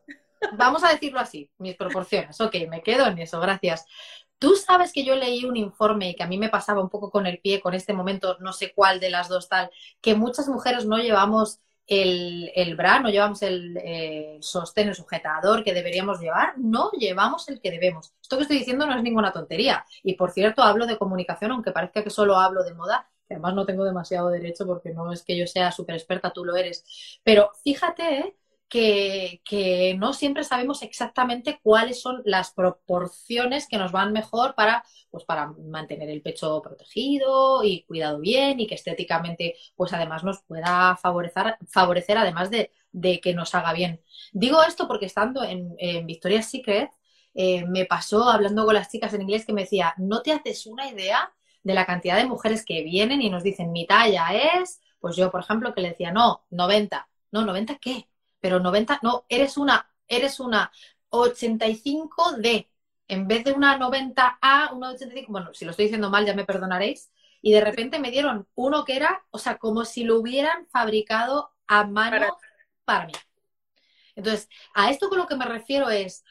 [0.58, 2.42] Vamos a decirlo así, mis proporciones.
[2.42, 3.86] Ok, me quedo en eso, gracias.
[4.40, 7.10] Tú sabes que yo leí un informe y que a mí me pasaba un poco
[7.10, 9.70] con el pie con este momento, no sé cuál de las dos tal,
[10.02, 15.74] que muchas mujeres no llevamos el, el bra, no llevamos el, sostén, el sujetador que
[15.74, 18.14] deberíamos llevar, no llevamos el que debemos.
[18.22, 19.86] Esto que estoy diciendo no es ninguna tontería.
[20.04, 23.56] Y por cierto, hablo de comunicación, aunque parezca que solo hablo de moda, que además
[23.56, 27.20] no tengo demasiado derecho porque no es que yo sea súper experta, tú lo eres.
[27.24, 28.38] Pero fíjate, ¿eh?
[28.70, 35.24] Que, no siempre sabemos exactamente cuáles son las proporciones que nos van mejor para, pues
[35.26, 40.98] para mantener el pecho protegido y cuidado bien y que estéticamente pues además nos pueda
[40.98, 42.72] favorecer, favorecer además de,
[43.22, 44.02] que nos haga bien.
[44.34, 46.90] Digo esto porque estando en, Victoria's Secret
[47.34, 50.66] eh, me pasó hablando con las chicas en inglés que me decía, no te haces
[50.66, 51.32] una idea
[51.64, 55.30] de la cantidad de mujeres que vienen y nos dicen mi talla es, pues yo
[55.32, 58.08] por ejemplo que le decía, no, 90, no, 90 qué,
[58.40, 60.72] pero 90, no, eres una, eres una
[61.10, 62.70] 85D,
[63.08, 66.46] en vez de una 90A, una 85, bueno, si lo estoy diciendo mal ya me
[66.46, 67.12] perdonaréis,
[67.42, 71.52] y de repente me dieron uno que era, o sea, como si lo hubieran fabricado
[71.68, 72.38] a mano
[72.86, 73.14] para, mí.
[74.16, 76.24] Entonces, a esto con lo que me refiero es,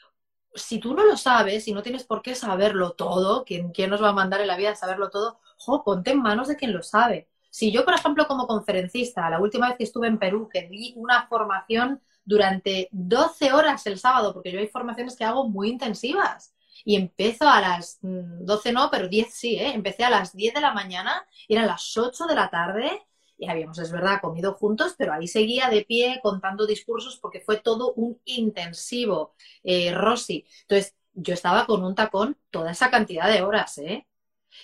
[0.53, 4.01] si tú no lo sabes y no tienes por qué saberlo todo, ¿quién, quién nos
[4.03, 5.39] va a mandar en la vida a saberlo todo?
[5.57, 7.29] Jo, ponte en manos de quien lo sabe.
[7.49, 10.93] Si yo, por ejemplo, como conferencista, la última vez que estuve en Perú, que di
[10.97, 16.53] una formación durante 12 horas el sábado, porque yo hay formaciones que hago muy intensivas.
[16.85, 19.73] Y empiezo a las 12 mm, no, pero 10 sí, ¿eh?
[19.73, 23.05] Empecé a las 10 de la mañana, y eran las 8 de la tarde,
[23.37, 27.57] y habíamos, es verdad, comido juntos, pero ahí seguía de pie contando discursos porque fue
[27.57, 30.45] todo un intensivo, eh, Rosy.
[30.61, 34.07] Entonces, yo estaba con un tacón toda esa cantidad de horas, ¿eh?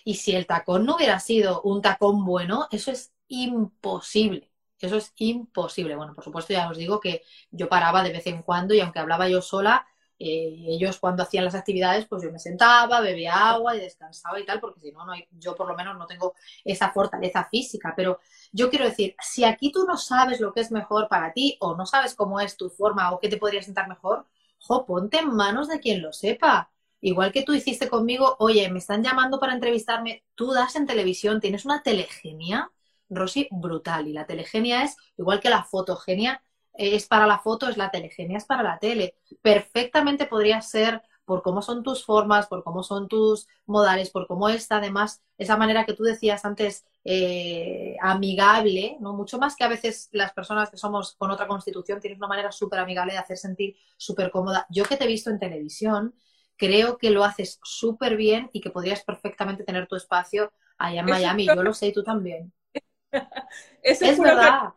[0.04, 4.50] Y si el tacón no hubiera sido un tacón bueno, eso es imposible.
[4.80, 5.96] Eso es imposible.
[5.96, 9.00] Bueno, por supuesto, ya os digo que yo paraba de vez en cuando y aunque
[9.00, 9.86] hablaba yo sola,
[10.20, 14.46] eh, ellos cuando hacían las actividades, pues yo me sentaba, bebía agua y descansaba y
[14.46, 17.94] tal, porque si no, no yo por lo menos no tengo esa fortaleza física.
[17.96, 18.20] Pero
[18.52, 21.76] yo quiero decir, si aquí tú no sabes lo que es mejor para ti o
[21.76, 24.28] no sabes cómo es tu forma o qué te podría sentar mejor,
[24.60, 26.72] jo, ponte en manos de quien lo sepa.
[27.06, 31.42] Igual que tú hiciste conmigo, oye, me están llamando para entrevistarme, tú das en televisión,
[31.42, 32.72] tienes una telegenia,
[33.10, 34.08] Rosy, brutal.
[34.08, 36.42] Y la telegenia es, igual que la fotogenia,
[36.74, 39.16] es para la foto, es la telegenia, es para la tele.
[39.42, 44.48] Perfectamente podría ser por cómo son tus formas, por cómo son tus modales, por cómo
[44.48, 49.14] es además esa manera que tú decías antes eh, amigable, ¿no?
[49.14, 52.52] Mucho más que a veces las personas que somos con otra constitución tienes una manera
[52.54, 54.66] súper amigable de hacer sentir súper cómoda.
[54.70, 56.14] Yo que te he visto en televisión,
[56.58, 61.06] creo que lo haces súper bien y que podrías perfectamente tener tu espacio allá en
[61.06, 61.46] Miami.
[61.48, 62.52] Yo lo sé y tú también.
[63.84, 64.74] es verdad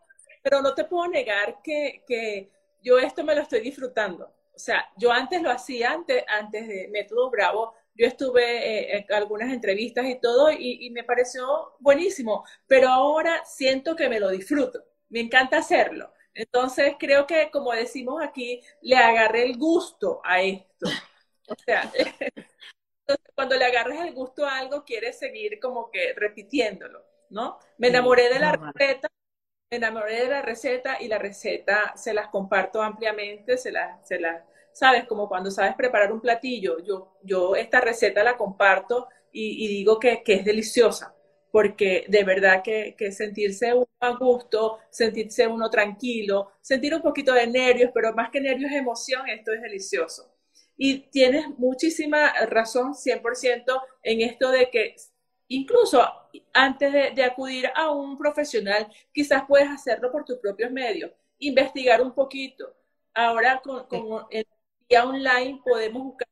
[0.49, 4.27] pero no te puedo negar que, yo esto me lo estoy disfrutando.
[4.55, 9.12] O sea, yo antes lo hacía, antes, antes de Método Bravo, yo estuve eh, en
[9.12, 14.85] algunas entrevistas y todo y, me pareció buenísimo, pero ahora siento que me lo disfruto,
[15.09, 16.12] me encanta hacerlo.
[16.33, 20.87] Entonces creo que, como decimos aquí, le agarré el gusto a esto.
[21.49, 21.92] O sea,
[23.36, 27.59] cuando le agarras el gusto a algo, quieres seguir como que repitiéndolo, ¿no?
[27.78, 29.09] Me enamoré de la receta
[29.70, 34.20] me enamoré de la receta y la receta se las comparto ampliamente, se las, se
[34.20, 39.68] las, sabes, como cuando sabes preparar un platillo, yo, yo esta receta la comparto y,
[39.68, 41.14] digo que, que, es deliciosa,
[41.51, 47.34] porque de verdad que, que, sentirse uno a gusto, sentirse uno tranquilo, sentir un poquito
[47.34, 50.36] de nervios, pero más que nervios, emoción, esto es delicioso.
[50.77, 54.97] Y tienes muchísima razón, 100%, en esto de que
[55.49, 56.03] Incluso
[56.53, 62.12] antes de, acudir a un profesional, quizás puedes hacerlo por tus propios medios, investigar un
[62.12, 62.74] poquito.
[63.14, 63.87] Ahora con,
[64.31, 64.47] el
[64.89, 66.29] día online podemos buscar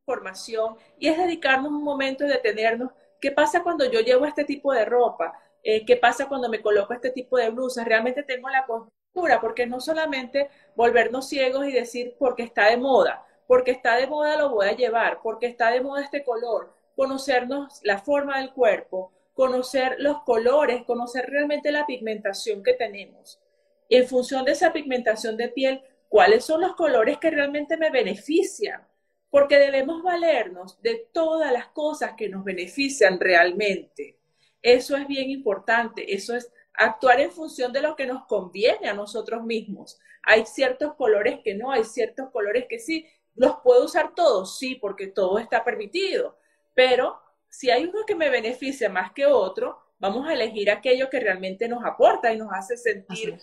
[0.00, 2.92] información y es dedicarnos un momento y detenernos.
[3.20, 5.32] ¿Qué pasa cuando yo llevo este tipo de ropa?
[5.62, 7.84] Eh, ¿Qué pasa cuando me coloco este tipo de blusas?
[7.84, 9.40] ¿Realmente tengo la postura?
[9.40, 14.36] Porque no solamente volvernos ciegos y decir porque está de moda, porque está de moda
[14.36, 19.12] lo voy a llevar, porque está de moda este color, conocernos la forma del cuerpo,
[19.34, 23.40] conocer los colores, conocer realmente la pigmentación que tenemos.
[23.88, 28.86] En función de esa pigmentación de piel, cuáles son los colores que realmente me benefician,
[29.30, 34.18] porque debemos valernos de todas las cosas que nos benefician realmente.
[34.60, 38.94] Eso es bien importante, eso es actuar en función de lo que nos conviene a
[38.94, 39.98] nosotros mismos.
[40.22, 43.06] Hay ciertos colores que no, hay ciertos colores que sí.
[43.34, 44.58] ¿Los puedo usar todos?
[44.58, 46.36] Sí, porque todo está permitido.
[46.74, 51.20] Pero si hay uno que me beneficia más que otro, vamos a elegir aquello que
[51.20, 53.38] realmente nos aporta y nos hace sentir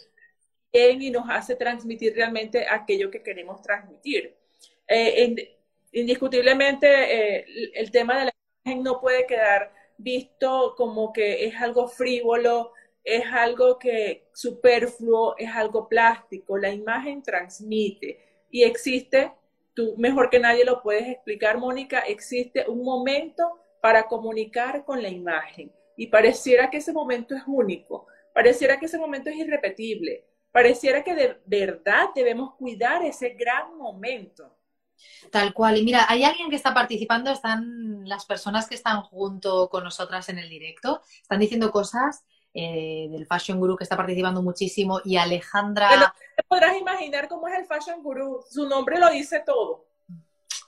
[0.72, 4.36] bien y nos hace transmitir realmente aquello que queremos transmitir.
[4.88, 5.48] Eh,
[5.92, 6.88] indiscutiblemente,
[7.40, 8.34] eh, el tema de la
[8.66, 12.74] imagen no puede quedar visto como que es algo frívolo,
[13.04, 16.58] es algo que superfluo, es algo plástico.
[16.58, 19.32] La imagen transmite y existe
[19.80, 25.07] tú mejor que nadie lo puedes explicar, Mónica, existe un momento para comunicar con la
[25.07, 31.01] imagen y pareciera que ese momento es único, pareciera que ese momento es irrepetible, pareciera
[31.01, 34.53] que de verdad debemos cuidar ese gran momento.
[35.32, 35.77] Tal cual.
[35.77, 40.27] Y mira, hay alguien que está participando, están las personas que están junto con nosotras
[40.27, 45.18] en el directo, están diciendo cosas eh, del Fashion Guru que está participando muchísimo y
[45.18, 46.14] Alejandra...
[46.36, 49.86] te podrás imaginar cómo es el Fashion Guru, su nombre lo dice todo.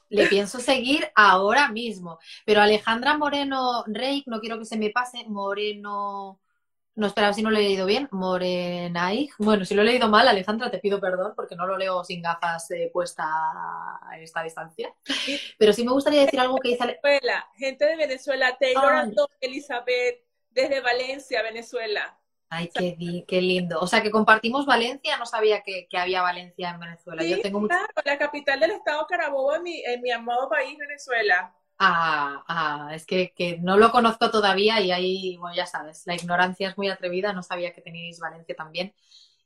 [0.10, 5.24] Le pienso seguir ahora mismo, pero Alejandra Moreno Rey, no quiero que se me pase,
[5.28, 6.40] Moreno...
[6.94, 8.10] No, espera, si no lo he leído bien.
[8.12, 9.30] Morenay.
[9.40, 12.22] Bueno, si lo he leído mal, Alejandra, te pido perdón porque no lo leo sin
[12.22, 14.94] gafas eh, puesta a esta distancia.
[15.58, 16.86] Pero sí me gustaría decir algo que dice...
[16.86, 19.10] Venezuela, gente de Venezuela, Taylor
[19.40, 22.18] Elizabeth, desde Valencia, Venezuela.
[22.50, 23.80] Ay, qué, qué, lindo.
[23.80, 27.24] O sea, que compartimos Valencia, no sabía que, había Valencia en Venezuela.
[27.24, 31.56] Yo tengo claro, la capital del estado Carabobo en mi, en mi amado país, Venezuela.
[31.80, 36.16] Ah, ah es que, que, no lo conozco todavía y ahí, bueno, ya sabes, la
[36.16, 38.94] ignorancia es muy atrevida, no sabía que teníais Valencia también.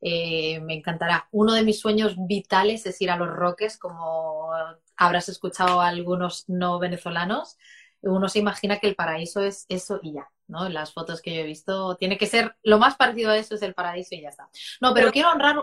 [0.02, 1.28] Eh, me encantará.
[1.32, 4.52] Uno de mis sueños vitales es ir a los Roques, como
[4.98, 7.58] habrás escuchado a algunos no venezolanos.
[8.02, 10.30] Uno se imagina que el paraíso es eso y ya.
[10.48, 10.70] ¿No?
[10.70, 13.62] Las fotos que yo he visto, tiene que ser, lo más parecido a eso es
[13.62, 14.50] el paraíso y ya está.
[14.82, 15.58] No, pero, quiero honrar...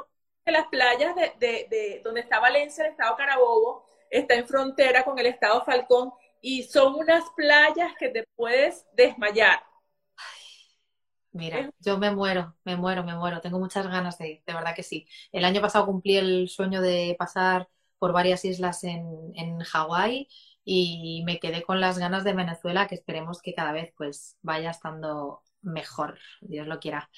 [0.45, 5.27] Las playas de, de, donde está Valencia, el estado Carabobo, está en frontera con el
[5.27, 9.63] estado Falcón y son unas playas que te puedes desmayar.
[11.31, 13.41] mira, yo me muero, me muero, me muero.
[13.41, 15.07] Tengo muchas ganas de ir, de verdad que sí.
[15.31, 17.69] El año pasado cumplí el sueño de pasar
[18.01, 20.29] por varias islas en, en Hawái
[20.65, 24.71] y me quedé con las ganas de Venezuela, que esperemos que cada vez pues vaya
[24.71, 27.11] estando mejor, Dios lo quiera.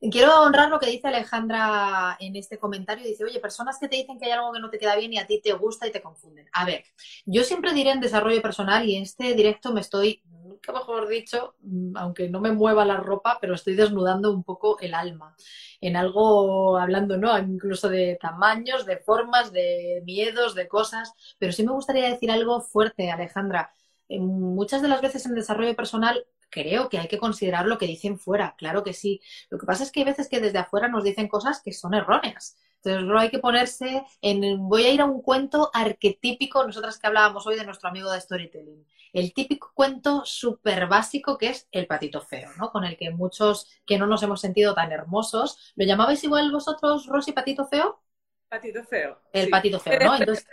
[0.00, 3.06] Quiero honrar lo que dice Alejandra en este comentario.
[3.06, 5.18] Dice, oye, personas que te dicen que hay algo que no te queda bien y
[5.18, 6.48] a ti te gusta y te confunden.
[6.52, 6.84] A ver,
[7.26, 11.54] yo siempre diré en desarrollo personal y en este directo me estoy, nunca mejor dicho,
[11.60, 15.36] mm, aunque no me mueva la ropa, pero estoy desnudando un poco el alma.
[15.82, 17.36] En algo, hablando, ¿no?
[17.38, 21.12] Incluso de tamaños, de formas, de miedos, de cosas.
[21.38, 23.70] Pero sí me gustaría decir algo fuerte, Alejandra.
[24.08, 28.18] Muchas de las veces en desarrollo personal creo que hay que considerar lo que dicen
[28.18, 29.20] fuera, claro que sí.
[29.48, 31.94] Lo que pasa es que hay veces que desde afuera nos dicen cosas que son
[31.94, 32.56] erróneas.
[32.82, 34.68] Entonces, hay que ponerse en.
[34.68, 38.20] Voy a ir a un cuento arquetípico, nosotras que hablábamos hoy de nuestro amigo de
[38.20, 38.86] storytelling.
[39.12, 42.70] El típico cuento súper básico que es el patito feo, ¿no?
[42.70, 45.72] Con el que muchos que no nos hemos sentido tan hermosos.
[45.76, 48.00] ¿Lo llamabais igual vosotros, Rosy, patito feo?
[48.48, 49.20] Patito feo.
[49.32, 50.16] El patito feo, ¿no?
[50.16, 50.46] Entonces.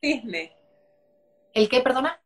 [0.00, 0.56] Cisne.
[1.54, 2.19] ¿El qué, perdona?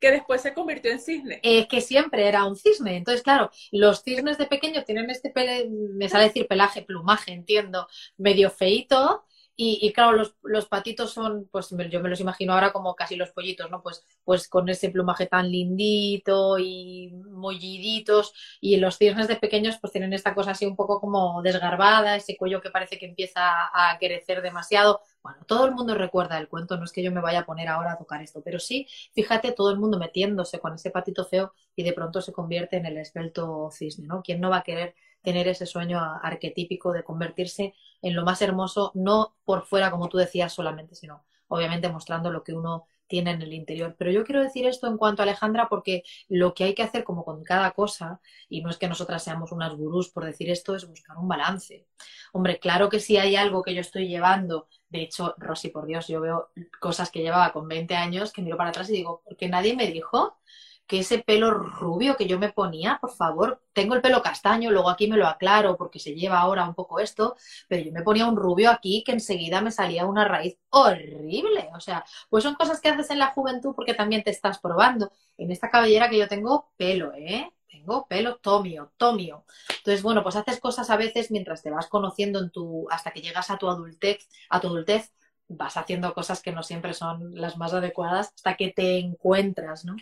[0.00, 1.40] Que después se convirtió en cisne.
[1.42, 2.96] Eh, que siempre era un cisne.
[2.96, 5.32] Entonces, claro, los cisnes de pequeño tienen este,
[5.68, 9.26] me sale decir pelaje, plumaje, entiendo, medio feito,
[9.58, 13.30] y, claro, los, los, patitos son, pues yo me los imagino ahora como casi los
[13.30, 13.82] pollitos, ¿no?
[13.82, 18.34] Pues, pues con ese plumaje tan lindito y molliditos.
[18.60, 22.36] Y los cisnes de pequeños pues tienen esta cosa así un poco como desgarbada, ese
[22.36, 23.40] cuello que parece que empieza
[23.72, 25.00] a crecer demasiado.
[25.26, 27.66] Bueno, todo el mundo recuerda el cuento, no es que yo me vaya a poner
[27.66, 31.52] ahora a tocar esto, pero sí, fíjate, todo el mundo metiéndose con ese patito feo
[31.74, 34.22] y de pronto se convierte en el esbelto cisne, ¿no?
[34.22, 38.92] ¿Quién no va a querer tener ese sueño arquetípico de convertirse en lo más hermoso,
[38.94, 43.42] no por fuera, como tú decías solamente, sino obviamente mostrando lo que uno tiene en
[43.42, 43.94] el interior.
[43.98, 47.04] Pero yo quiero decir esto en cuanto a Alejandra porque lo que hay que hacer
[47.04, 50.74] como con cada cosa, y no es que nosotras seamos unas gurús por decir esto,
[50.74, 51.86] es buscar un balance.
[52.32, 56.08] Hombre, claro que si hay algo que yo estoy llevando, de hecho, Rosy, por Dios,
[56.08, 59.48] yo veo cosas que llevaba con 20 años que miro para atrás y digo, porque
[59.48, 60.38] nadie me dijo
[60.86, 64.88] que ese pelo rubio que yo me ponía, por favor, tengo el pelo castaño, luego
[64.88, 67.36] aquí me lo aclaro porque se lleva ahora un poco esto,
[67.68, 71.68] pero yo me ponía un rubio aquí que enseguida me salía una raíz horrible.
[71.74, 75.10] O sea, pues son cosas que haces en la juventud porque también te estás probando.
[75.36, 77.52] En esta cabellera que yo tengo, pelo, ¿eh?
[77.86, 79.44] Tengo pelo tomio, tomio.
[79.68, 83.20] Entonces, bueno, pues haces cosas a veces mientras te vas conociendo en tu, hasta que
[83.20, 85.12] llegas a tu adultez, a tu adultez,
[85.46, 89.94] vas haciendo cosas que no siempre son las más adecuadas hasta que te encuentras, ¿no?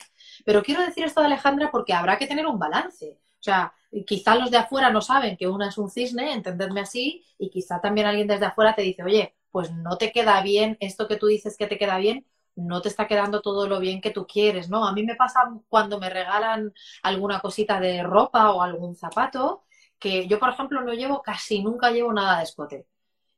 [0.46, 3.20] Pero quiero decir esto de Alejandra porque habrá que tener un balance.
[3.38, 3.74] O sea,
[4.06, 7.82] quizá los de afuera no saben que una es un cisne, entendedme así, y quizá
[7.82, 11.26] también alguien desde afuera te dice, oye, pues no te queda bien esto que tú
[11.26, 12.24] dices que te queda bien,
[12.56, 14.86] no te está quedando todo lo bien que tú quieres, ¿no?
[14.86, 19.64] A mí me pasa cuando me regalan alguna cosita de ropa o algún zapato,
[19.98, 22.86] que yo, por ejemplo, no llevo, casi nunca llevo nada de escote.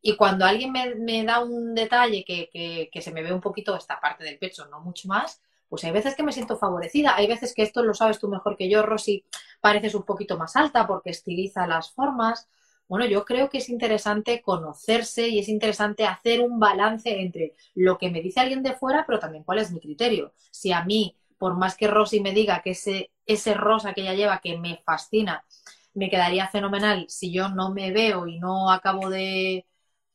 [0.02, 4.24] Y cuando alguien me, da un detalle que, se me ve un poquito esta parte
[4.24, 7.16] del pecho, no mucho más, pues hay veces que me siento favorecida.
[7.16, 9.24] Hay veces que esto lo sabes tú mejor que yo, Rosy,
[9.60, 12.48] pareces un poquito más alta porque estiliza las formas.
[12.88, 17.98] Bueno, yo creo que es interesante conocerse y es interesante hacer un balance entre lo
[17.98, 20.32] que me dice alguien de fuera, pero también cuál es mi criterio.
[20.52, 24.14] Si a mí, por más que Rosy me diga que ese, ese rosa que ella
[24.14, 25.44] lleva, que me fascina,
[25.94, 29.66] me quedaría fenomenal si yo no me veo y no acabo de,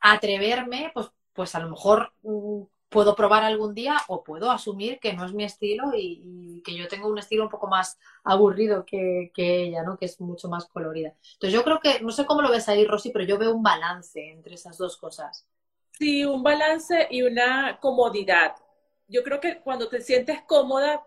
[0.01, 5.13] atreverme, pues, pues a lo mejor mm, puedo probar algún día o puedo asumir que
[5.13, 9.31] no es mi estilo y, que yo tengo un estilo un poco más aburrido que,
[9.35, 9.97] ella, ¿no?
[9.97, 11.15] Que es mucho más colorida.
[11.33, 13.63] Entonces yo creo que, no sé cómo lo ves ahí, Rosy, pero yo veo un
[13.63, 15.47] balance entre esas dos cosas.
[15.93, 18.55] Sí, un balance y una comodidad.
[19.07, 21.03] Yo creo que cuando te sientes cómoda,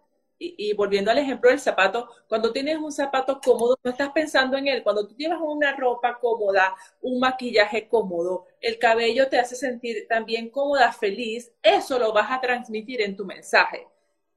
[0.56, 4.68] y, volviendo al ejemplo del zapato, cuando tienes un zapato cómodo, no estás pensando en
[4.68, 4.82] él.
[4.82, 10.50] Cuando tú llevas una ropa cómoda, un maquillaje cómodo, el cabello te hace sentir también
[10.50, 13.86] cómoda, feliz, eso lo vas a transmitir en tu mensaje.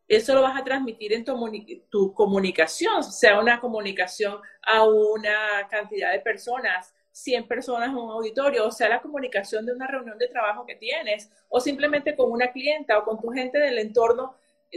[0.08, 1.36] Eso lo vas a transmitir en tu,
[1.90, 8.68] tu comunicación, sea una comunicación a una cantidad de personas, 100 personas en un auditorio,
[8.68, 12.52] o sea, la comunicación de una reunión de trabajo que tienes, o simplemente con una
[12.52, 14.36] clienta o con tu gente del entorno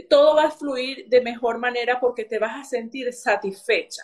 [0.09, 4.03] todo va a fluir de mejor manera porque te vas a sentir satisfecha.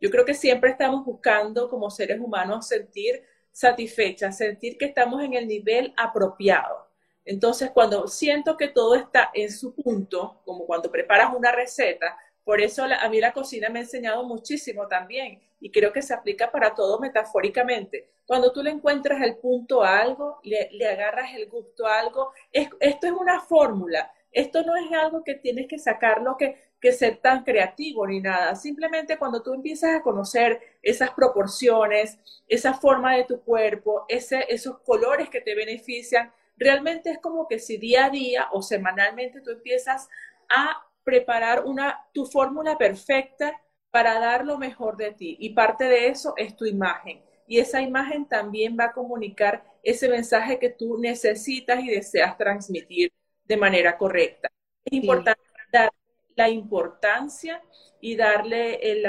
[0.00, 5.34] Yo creo que siempre estamos buscando como seres humanos sentir satisfecha, sentir que estamos en
[5.34, 6.88] el nivel apropiado.
[7.24, 12.60] Entonces, cuando siento que todo está en su punto, como cuando preparas una receta, por
[12.60, 16.50] eso a mí la cocina me ha enseñado muchísimo también y creo que se aplica
[16.50, 18.08] para todo metafóricamente.
[18.24, 23.06] Cuando tú le encuentras el punto a algo, le, agarras el gusto a algo, esto
[23.06, 27.42] es una fórmula esto no es algo que tienes que sacarlo, que, que ser tan
[27.42, 28.54] creativo ni nada.
[28.54, 34.78] Simplemente cuando tú empiezas a conocer esas proporciones, esa forma de tu cuerpo, ese, esos
[34.80, 39.50] colores que te benefician, realmente es como que si día a día o semanalmente tú
[39.50, 40.08] empiezas
[40.48, 43.60] a preparar una, tu fórmula perfecta
[43.90, 45.36] para dar lo mejor de ti.
[45.40, 47.24] Y parte de eso es tu imagen.
[47.48, 53.12] Y esa imagen también va a comunicar ese mensaje que tú necesitas y deseas transmitir
[53.48, 54.50] de manera correcta.
[54.84, 55.42] Es importante
[55.72, 55.90] dar
[56.36, 57.62] la importancia
[58.00, 59.04] y darle el,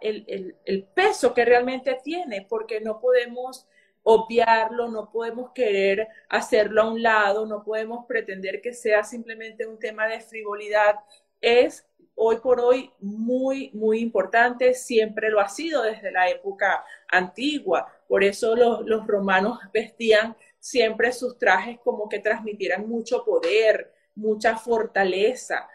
[0.00, 3.66] el, el, peso que realmente tiene, porque no podemos
[4.02, 9.78] obviarlo, no podemos querer hacerlo a un lado, no podemos pretender que sea simplemente un
[9.78, 10.96] tema de frivolidad.
[11.40, 17.90] Es hoy por hoy muy, muy importante, siempre lo ha sido desde la época antigua.
[18.06, 24.56] Por eso los, los romanos vestían siempre sus trajes como que transmitieran mucho poder, mucha
[24.56, 25.68] fortaleza.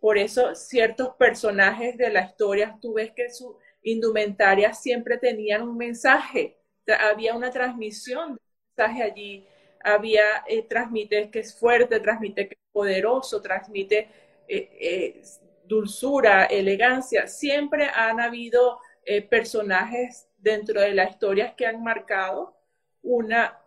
[0.00, 5.76] Por eso ciertos personajes de la historia, tú ves que su indumentaria siempre tenían un
[5.76, 6.58] mensaje,
[6.98, 8.40] había una transmisión de
[8.76, 9.46] mensaje allí,
[9.84, 14.08] había, eh, transmite que es fuerte, transmite que es poderoso, transmite
[14.48, 15.22] eh, eh,
[15.64, 17.26] dulzura, elegancia.
[17.26, 18.78] Siempre han habido
[19.28, 22.56] personajes dentro de las historias que han marcado
[23.02, 23.58] una...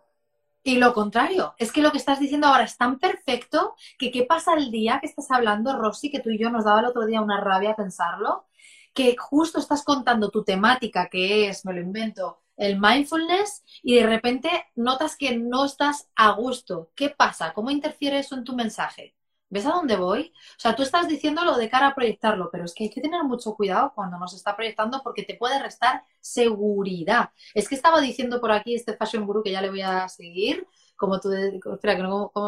[0.66, 4.24] Y lo contrario, es que lo que estás diciendo ahora es tan perfecto que qué
[4.24, 7.06] pasa el día que estás hablando, Rosy, que tú y yo nos daba el otro
[7.06, 8.46] día una rabia pensarlo,
[8.92, 14.06] que justo estás contando tu temática, que es, me lo invento, el mindfulness y de
[14.08, 16.90] repente notas que no estás a gusto.
[16.96, 17.52] ¿Qué pasa?
[17.54, 19.15] ¿Cómo interfiere eso en tu mensaje?
[19.48, 20.32] ¿Ves a dónde voy?
[20.56, 23.22] O sea, tú estás diciéndolo de cara a proyectarlo, pero es que hay que tener
[23.22, 27.30] mucho cuidado cuando nos está proyectando porque te puede restar seguridad.
[27.54, 30.66] Es que estaba diciendo por aquí este Fashion Guru que ya le voy a seguir,
[30.96, 31.96] como tú, espera,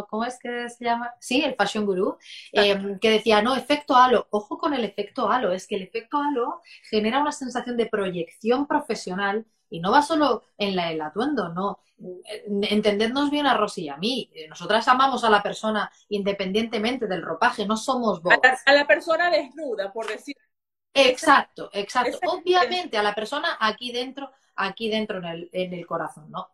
[0.09, 1.13] ¿cómo, es que se llama?
[1.21, 2.17] Sí, el Fashion Guru,
[2.53, 6.19] em, que decía, no, efecto halo, ojo con el efecto halo, es que el efecto
[6.19, 11.49] halo genera una sensación de proyección profesional y no va solo en la, el atuendo,
[11.51, 11.81] no.
[12.62, 14.31] Entendednos bien a Rosy y a mí.
[14.49, 18.35] Nosotras amamos a la persona independientemente del ropaje, no somos vos.
[18.66, 20.37] A la, persona desnuda, por decir.
[20.95, 22.19] Exacto, exacto.
[22.27, 26.51] Obviamente a la persona aquí dentro, aquí dentro en el, en el corazón, ¿no?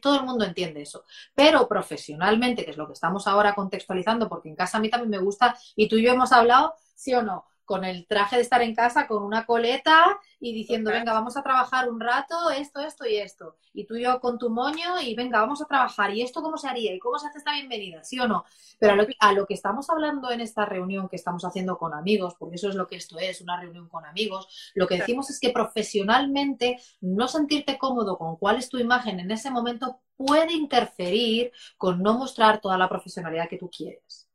[0.00, 1.04] Todo el mundo entiende eso.
[1.34, 5.10] Pero profesionalmente, que es lo que estamos ahora contextualizando, porque en casa a mí también
[5.10, 8.42] me gusta, y tú y yo hemos hablado, sí o no, con el traje de
[8.42, 12.80] estar en casa, con una coleta y diciendo, venga, vamos a trabajar un rato, esto,
[12.80, 13.56] esto y esto.
[13.74, 16.14] Y tú y yo con tu moño y venga, vamos a trabajar.
[16.14, 16.94] ¿Y esto cómo se haría?
[16.94, 18.02] ¿Y cómo se hace esta bienvenida?
[18.04, 18.46] ¿Sí o no?
[18.78, 21.76] Pero a lo, que, a lo que estamos hablando en esta reunión que estamos haciendo
[21.76, 24.96] con amigos, porque eso es lo que esto es, una reunión con amigos, lo que
[24.96, 30.00] decimos es que profesionalmente no sentirte cómodo con cuál es tu imagen en ese momento
[30.16, 34.27] puede interferir con no mostrar toda la profesionalidad que tú quieres.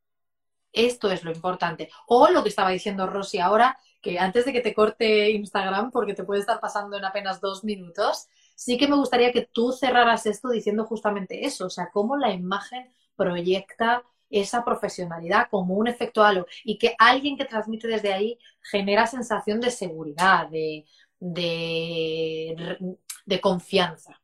[0.74, 1.90] Esto es lo importante.
[2.08, 6.14] O lo que estaba diciendo Rosy ahora, que antes de que te corte Instagram, porque
[6.14, 10.26] te puede estar pasando en apenas dos minutos, sí que me gustaría que tú cerraras
[10.26, 16.24] esto diciendo justamente eso, o sea, cómo la imagen proyecta esa profesionalidad como un efecto
[16.24, 20.86] halo y que alguien que transmite desde ahí genera sensación de seguridad, de,
[21.20, 24.23] de confianza.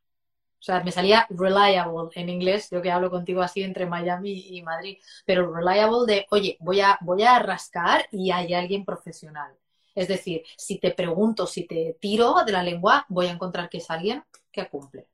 [0.60, 4.62] O sea, me salía reliable en inglés, yo que hablo contigo así entre Miami y
[4.62, 9.56] Madrid, pero reliable de, oye, voy a, voy a rascar y hay alguien profesional.
[9.94, 13.78] Es decir, si te pregunto, si te tiro de la lengua, voy a encontrar que
[13.78, 15.08] es alguien que cumple.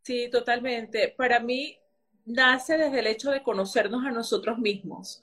[0.00, 1.14] Sí, totalmente.
[1.16, 1.78] Para mí
[2.24, 5.22] nace desde el hecho de conocernos a nosotros mismos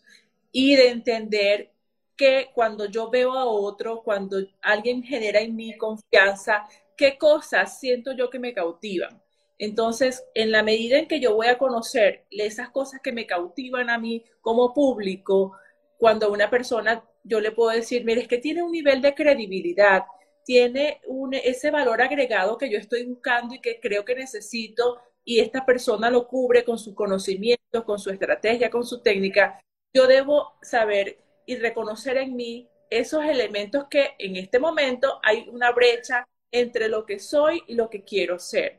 [0.52, 1.72] y de entender
[2.16, 8.12] que cuando yo veo a otro, cuando alguien genera en mí confianza, qué cosas siento
[8.12, 9.20] yo que me cautivan
[9.60, 13.90] entonces, en la medida en que yo voy a conocer esas cosas que me cautivan
[13.90, 15.52] a mí como público,
[15.98, 20.06] cuando una persona, yo le puedo decir, mire, es que tiene un nivel de credibilidad,
[20.46, 21.02] tiene
[21.44, 26.10] ese valor agregado que yo estoy buscando y que creo que necesito, y esta persona
[26.10, 29.60] lo cubre con su conocimiento, con su estrategia, con su técnica,
[29.94, 35.74] yo debo saber y reconocer en mí esos elementos que en este momento hay una
[35.74, 38.79] brecha entre lo que soy y lo que quiero ser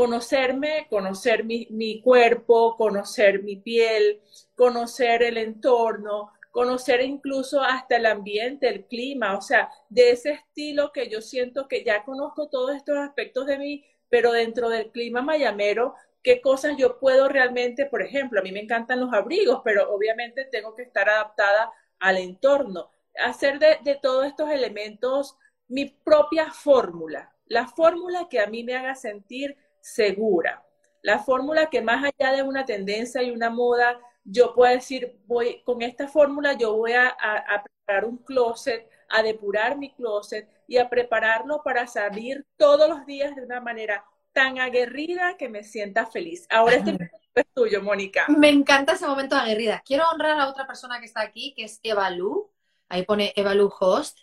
[0.00, 4.22] conocerme, conocer mi, cuerpo, conocer mi piel,
[4.54, 10.90] conocer el entorno, conocer incluso hasta el ambiente, el clima, o sea, de ese estilo
[10.90, 15.20] que yo siento que ya conozco todos estos aspectos de mí, pero dentro del clima
[15.20, 19.92] mayamero, qué cosas yo puedo realmente, por ejemplo, a mí me encantan los abrigos, pero
[19.92, 22.90] obviamente tengo que estar adaptada al entorno.
[23.22, 25.36] Hacer de, de todos estos elementos
[25.68, 30.64] mi propia fórmula, la fórmula que a mí me haga sentir segura.
[31.02, 35.62] La fórmula que más allá de una tendencia y una moda, yo puedo decir, voy
[35.64, 37.16] con esta fórmula yo voy a,
[37.64, 43.34] preparar un closet, a depurar mi closet y a prepararlo para salir todos los días
[43.34, 46.46] de una manera tan aguerrida que me sienta feliz.
[46.50, 46.98] Ahora estoy
[47.34, 48.26] es tuyo, Mónica.
[48.28, 49.82] Me encanta ese momento de aguerrida.
[49.84, 52.50] Quiero honrar a otra persona que está aquí, que es Eva Lu.
[52.88, 54.18] Ahí pone Eva Lu Host.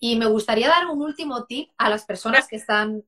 [0.00, 3.04] Y me gustaría dar un último tip a las personas que están,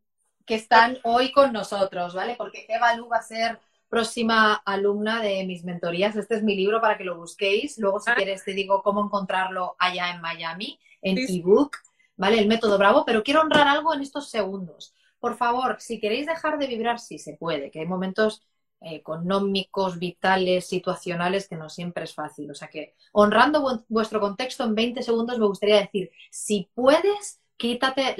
[0.48, 2.34] que están hoy con nosotros, ¿vale?
[2.36, 6.16] Porque Eva Lu va a ser próxima alumna de mis mentorías.
[6.16, 7.78] Este es mi libro para que lo busquéis.
[7.78, 8.14] Luego, si ah.
[8.14, 11.76] quieres, te digo cómo encontrarlo allá en Miami, en ebook,
[12.16, 12.38] ¿vale?
[12.38, 13.04] El método Bravo.
[13.04, 14.94] Pero quiero honrar algo en estos segundos.
[15.20, 18.42] Por favor, si queréis dejar de vibrar, sí se puede, que hay momentos
[18.80, 22.50] económicos, vitales, situacionales, que no siempre es fácil.
[22.50, 28.14] O sea que, honrando vuestro contexto, en 20 segundos me gustaría decir, si puedes, quítate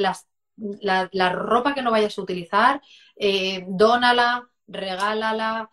[0.80, 2.80] la, ropa que no vayas a utilizar,
[3.16, 5.70] eh, dónala, regálala,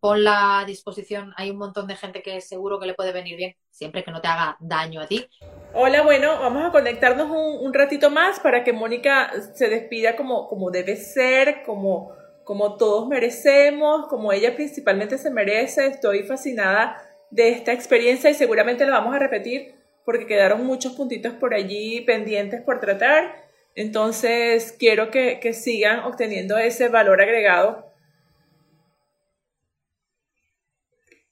[0.00, 1.32] ponla a disposición.
[1.36, 4.20] Hay un montón de gente que seguro que le puede venir bien, siempre que no
[4.20, 5.26] te haga daño a ti.
[5.74, 10.70] Hola, bueno, vamos a conectarnos un, ratito más para que Mónica se despida como, como
[10.70, 12.12] debe ser, como,
[12.44, 15.86] como todos merecemos, como ella principalmente se merece.
[15.86, 19.74] Estoy fascinada de esta experiencia y seguramente la vamos a repetir
[20.04, 23.41] porque quedaron muchos puntitos por allí pendientes por tratar.
[23.74, 27.92] Entonces, quiero que, que sigan obteniendo ese valor agregado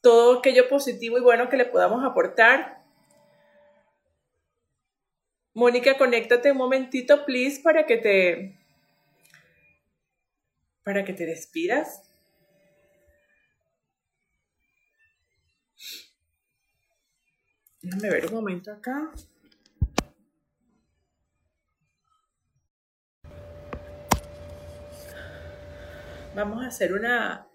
[0.00, 2.82] todo aquello positivo y bueno que le podamos aportar.
[5.52, 8.56] Mónica, conéctate un momentito, please, para que te
[10.82, 12.02] para que te despidas.
[17.82, 19.10] Déjame ver un momento acá.
[26.34, 27.46] Vamos a hacer una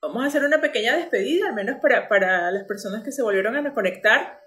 [0.00, 3.56] vamos a hacer una pequeña despedida, al menos para, para las personas que se volvieron
[3.56, 4.40] a conectar.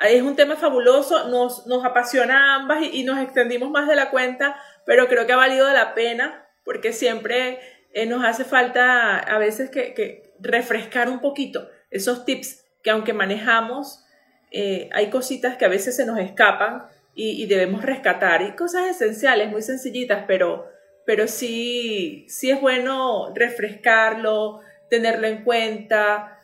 [0.00, 4.10] Es un tema fabuloso, nos, nos apasiona a ambas y, nos extendimos más de la
[4.10, 7.58] cuenta, pero creo que ha valido la pena porque siempre
[7.92, 13.12] eh, nos hace falta a veces que, que, refrescar un poquito esos tips que aunque
[13.12, 14.04] manejamos,
[14.52, 18.42] eh, hay cositas que a veces se nos escapan y, y, debemos rescatar.
[18.42, 20.70] Y cosas esenciales, muy sencillitas, pero,
[21.08, 26.38] pero sí, sí es bueno refrescarlo, tenerlo en cuenta,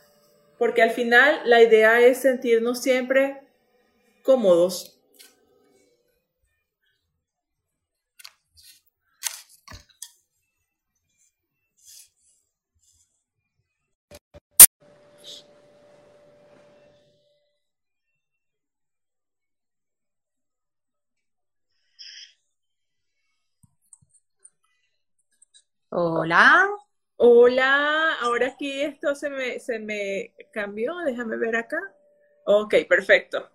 [0.57, 3.43] porque al final la idea es sentirnos siempre
[4.23, 4.94] cómodos.
[25.97, 26.67] Hola.
[27.15, 31.79] Hola, ahora aquí esto se me, se me cambió, déjame ver acá.
[32.45, 33.49] Ok, perfecto.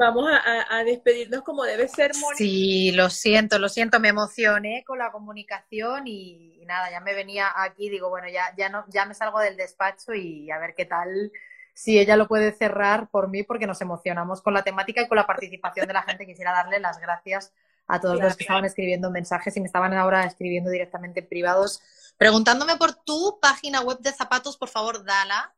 [0.00, 2.38] Vamos a, despedirnos como debe ser, Mónica.
[2.38, 7.52] Sí, lo siento, lo siento, me emocioné con la comunicación y, nada, ya me venía
[7.54, 10.86] aquí, digo, bueno, ya, ya, no, ya me salgo del despacho y a ver qué
[10.86, 11.30] tal,
[11.72, 15.16] si ella lo puede cerrar por mí, porque nos emocionamos con la temática y con
[15.16, 16.26] la participación de la gente.
[16.26, 17.52] Quisiera darle las gracias
[17.86, 21.80] a todos los que estaban escribiendo mensajes y me estaban ahora escribiendo directamente en privados,
[22.16, 25.54] preguntándome por tu página web de zapatos, por favor, dala.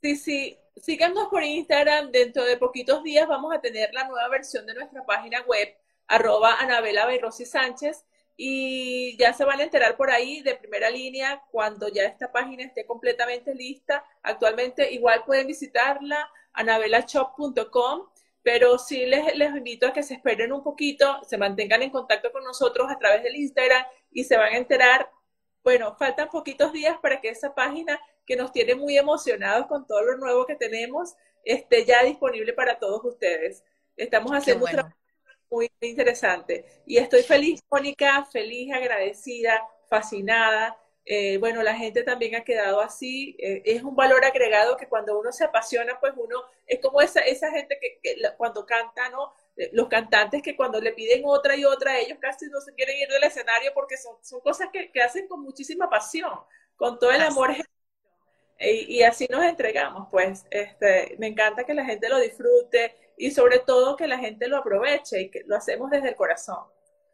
[0.00, 4.66] Sí, sí, síganos por Instagram, dentro de poquitos días vamos a tener la nueva versión
[4.66, 5.74] de nuestra página web,
[6.06, 8.04] arroba Anabela Sánchez,
[8.36, 12.62] y ya se van a enterar por ahí de primera línea cuando ya esta página
[12.62, 14.04] esté completamente lista.
[14.22, 18.06] Actualmente igual pueden visitarla, anabelashop.com
[18.50, 22.32] pero sí les, les invito a que se esperen un poquito, se mantengan en contacto
[22.32, 25.10] con nosotros a través del Instagram y se van a enterar,
[25.62, 30.00] bueno, faltan poquitos días para que esa página que nos tiene muy emocionados con todo
[30.00, 33.62] lo nuevo que tenemos esté ya disponible para todos ustedes.
[33.98, 34.96] Estamos haciendo un trabajo
[35.50, 40.74] muy interesante y estoy feliz, Mónica, feliz, agradecida, fascinada
[41.10, 43.34] eh, bueno, la gente también ha quedado así.
[43.38, 47.20] Eh, es un valor agregado que cuando uno se apasiona, pues uno es como esa,
[47.20, 47.98] esa gente que,
[48.36, 49.32] cuando canta, ¿no?
[49.56, 52.98] Eh, los cantantes que cuando le piden otra y otra, ellos casi no se quieren
[52.98, 56.32] ir del escenario porque son, son cosas que, que hacen con muchísima pasión,
[56.76, 57.52] con todo el amor.
[58.60, 60.44] Y, y, así nos entregamos, pues.
[60.50, 64.58] Este, me encanta que la gente lo disfrute y sobre todo que la gente lo
[64.58, 66.66] aproveche y que lo hacemos desde el corazón.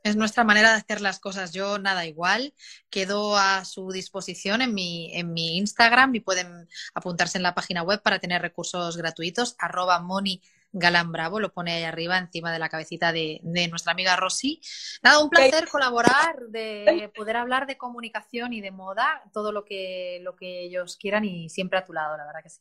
[0.04, 1.52] Es nuestra manera de hacer las cosas.
[1.52, 2.54] Yo nada igual,
[2.90, 7.82] quedo a su disposición en mi, en mi Instagram y pueden apuntarse en la página
[7.82, 9.56] web para tener recursos gratuitos.
[9.58, 10.42] Arroba Moni
[10.74, 13.40] Galán Bravo, lo pone ahí arriba encima de la cabecita de,
[13.70, 14.60] nuestra amiga Rosy.
[15.02, 20.18] Nada, un placer colaborar, de poder hablar de comunicación y de moda, todo lo que,
[20.22, 22.60] lo que ellos quieran y siempre a tu lado, la verdad que sí.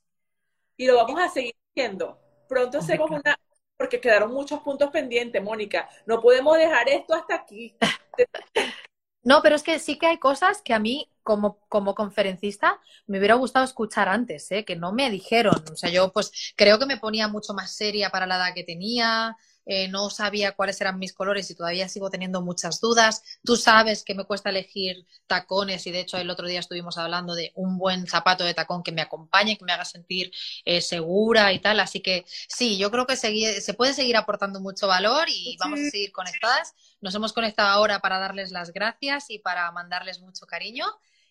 [0.77, 2.19] Y lo vamos a seguir haciendo.
[2.47, 3.35] Pronto hacemos una,
[3.83, 5.89] porque quedaron muchos puntos pendientes, Mónica.
[6.05, 7.75] No podemos dejar esto hasta aquí.
[9.25, 13.19] No, pero es que sí que hay cosas que a mí como, como conferencista me
[13.19, 14.65] hubiera gustado escuchar antes, ¿eh?
[14.65, 15.63] que no me dijeron.
[15.71, 18.65] O sea, yo pues creo que me ponía mucho más seria para la edad que
[18.65, 23.23] tenía, eh, no sabía cuáles eran mis colores y todavía sigo teniendo muchas dudas.
[23.43, 27.33] Tú sabes que me cuesta elegir tacones y de hecho el otro día estuvimos hablando
[27.35, 30.31] de un buen zapato de tacón que me acompañe, que me haga sentir
[30.65, 31.79] eh, segura y tal.
[31.79, 35.89] Así que sí, yo creo que se puede seguir aportando mucho valor y vamos a
[35.89, 36.73] seguir conectadas.
[37.01, 40.85] Nos hemos conectado ahora para darles las gracias y para mandarles mucho cariño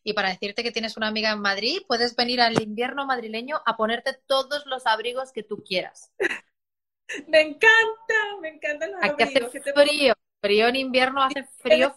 [0.05, 3.77] y para decirte que tienes una amiga en Madrid, puedes venir al invierno madrileño a
[3.77, 6.11] ponerte todos los abrigos que tú quieras.
[7.27, 11.95] Me encanta, me encantan los Aquí hace frío, frío en invierno hace frío.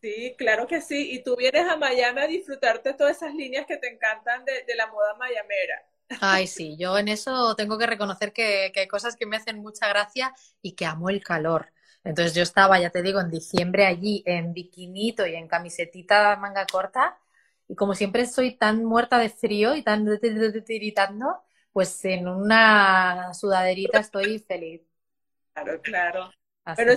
[0.00, 1.12] Sí, claro que sí.
[1.12, 4.86] Y tú vienes a Miami a disfrutarte todas esas líneas que te encantan de, la
[4.88, 5.86] moda mayamera.
[6.20, 9.58] Ay, sí, yo en eso tengo que reconocer que, que, hay cosas que me hacen
[9.58, 11.72] mucha gracia y que amo el calor.
[12.04, 16.66] Entonces yo estaba, ya te digo, en diciembre allí en bikinito y en camisetita manga
[16.66, 17.18] corta
[17.68, 20.06] y como siempre soy tan muerta de frío y tan
[20.64, 21.42] tiritando,
[21.76, 24.80] pues en una sudaderita estoy feliz.
[25.52, 26.30] Claro, claro.
[26.74, 26.94] Pero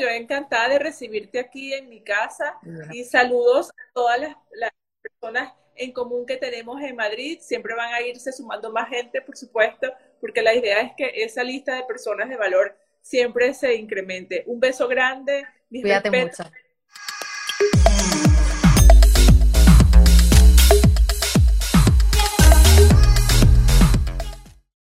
[0.00, 2.58] yo encantada de recibirte aquí en mi casa
[2.90, 4.72] y saludos a todas las,
[5.02, 7.38] personas en común que tenemos en Madrid.
[7.42, 9.92] Siempre van a irse sumando más gente, por supuesto,
[10.22, 14.44] porque la idea es que esa lista de personas de valor siempre se incremente.
[14.46, 15.44] Un beso grande.
[15.68, 16.44] Cuídate mucho.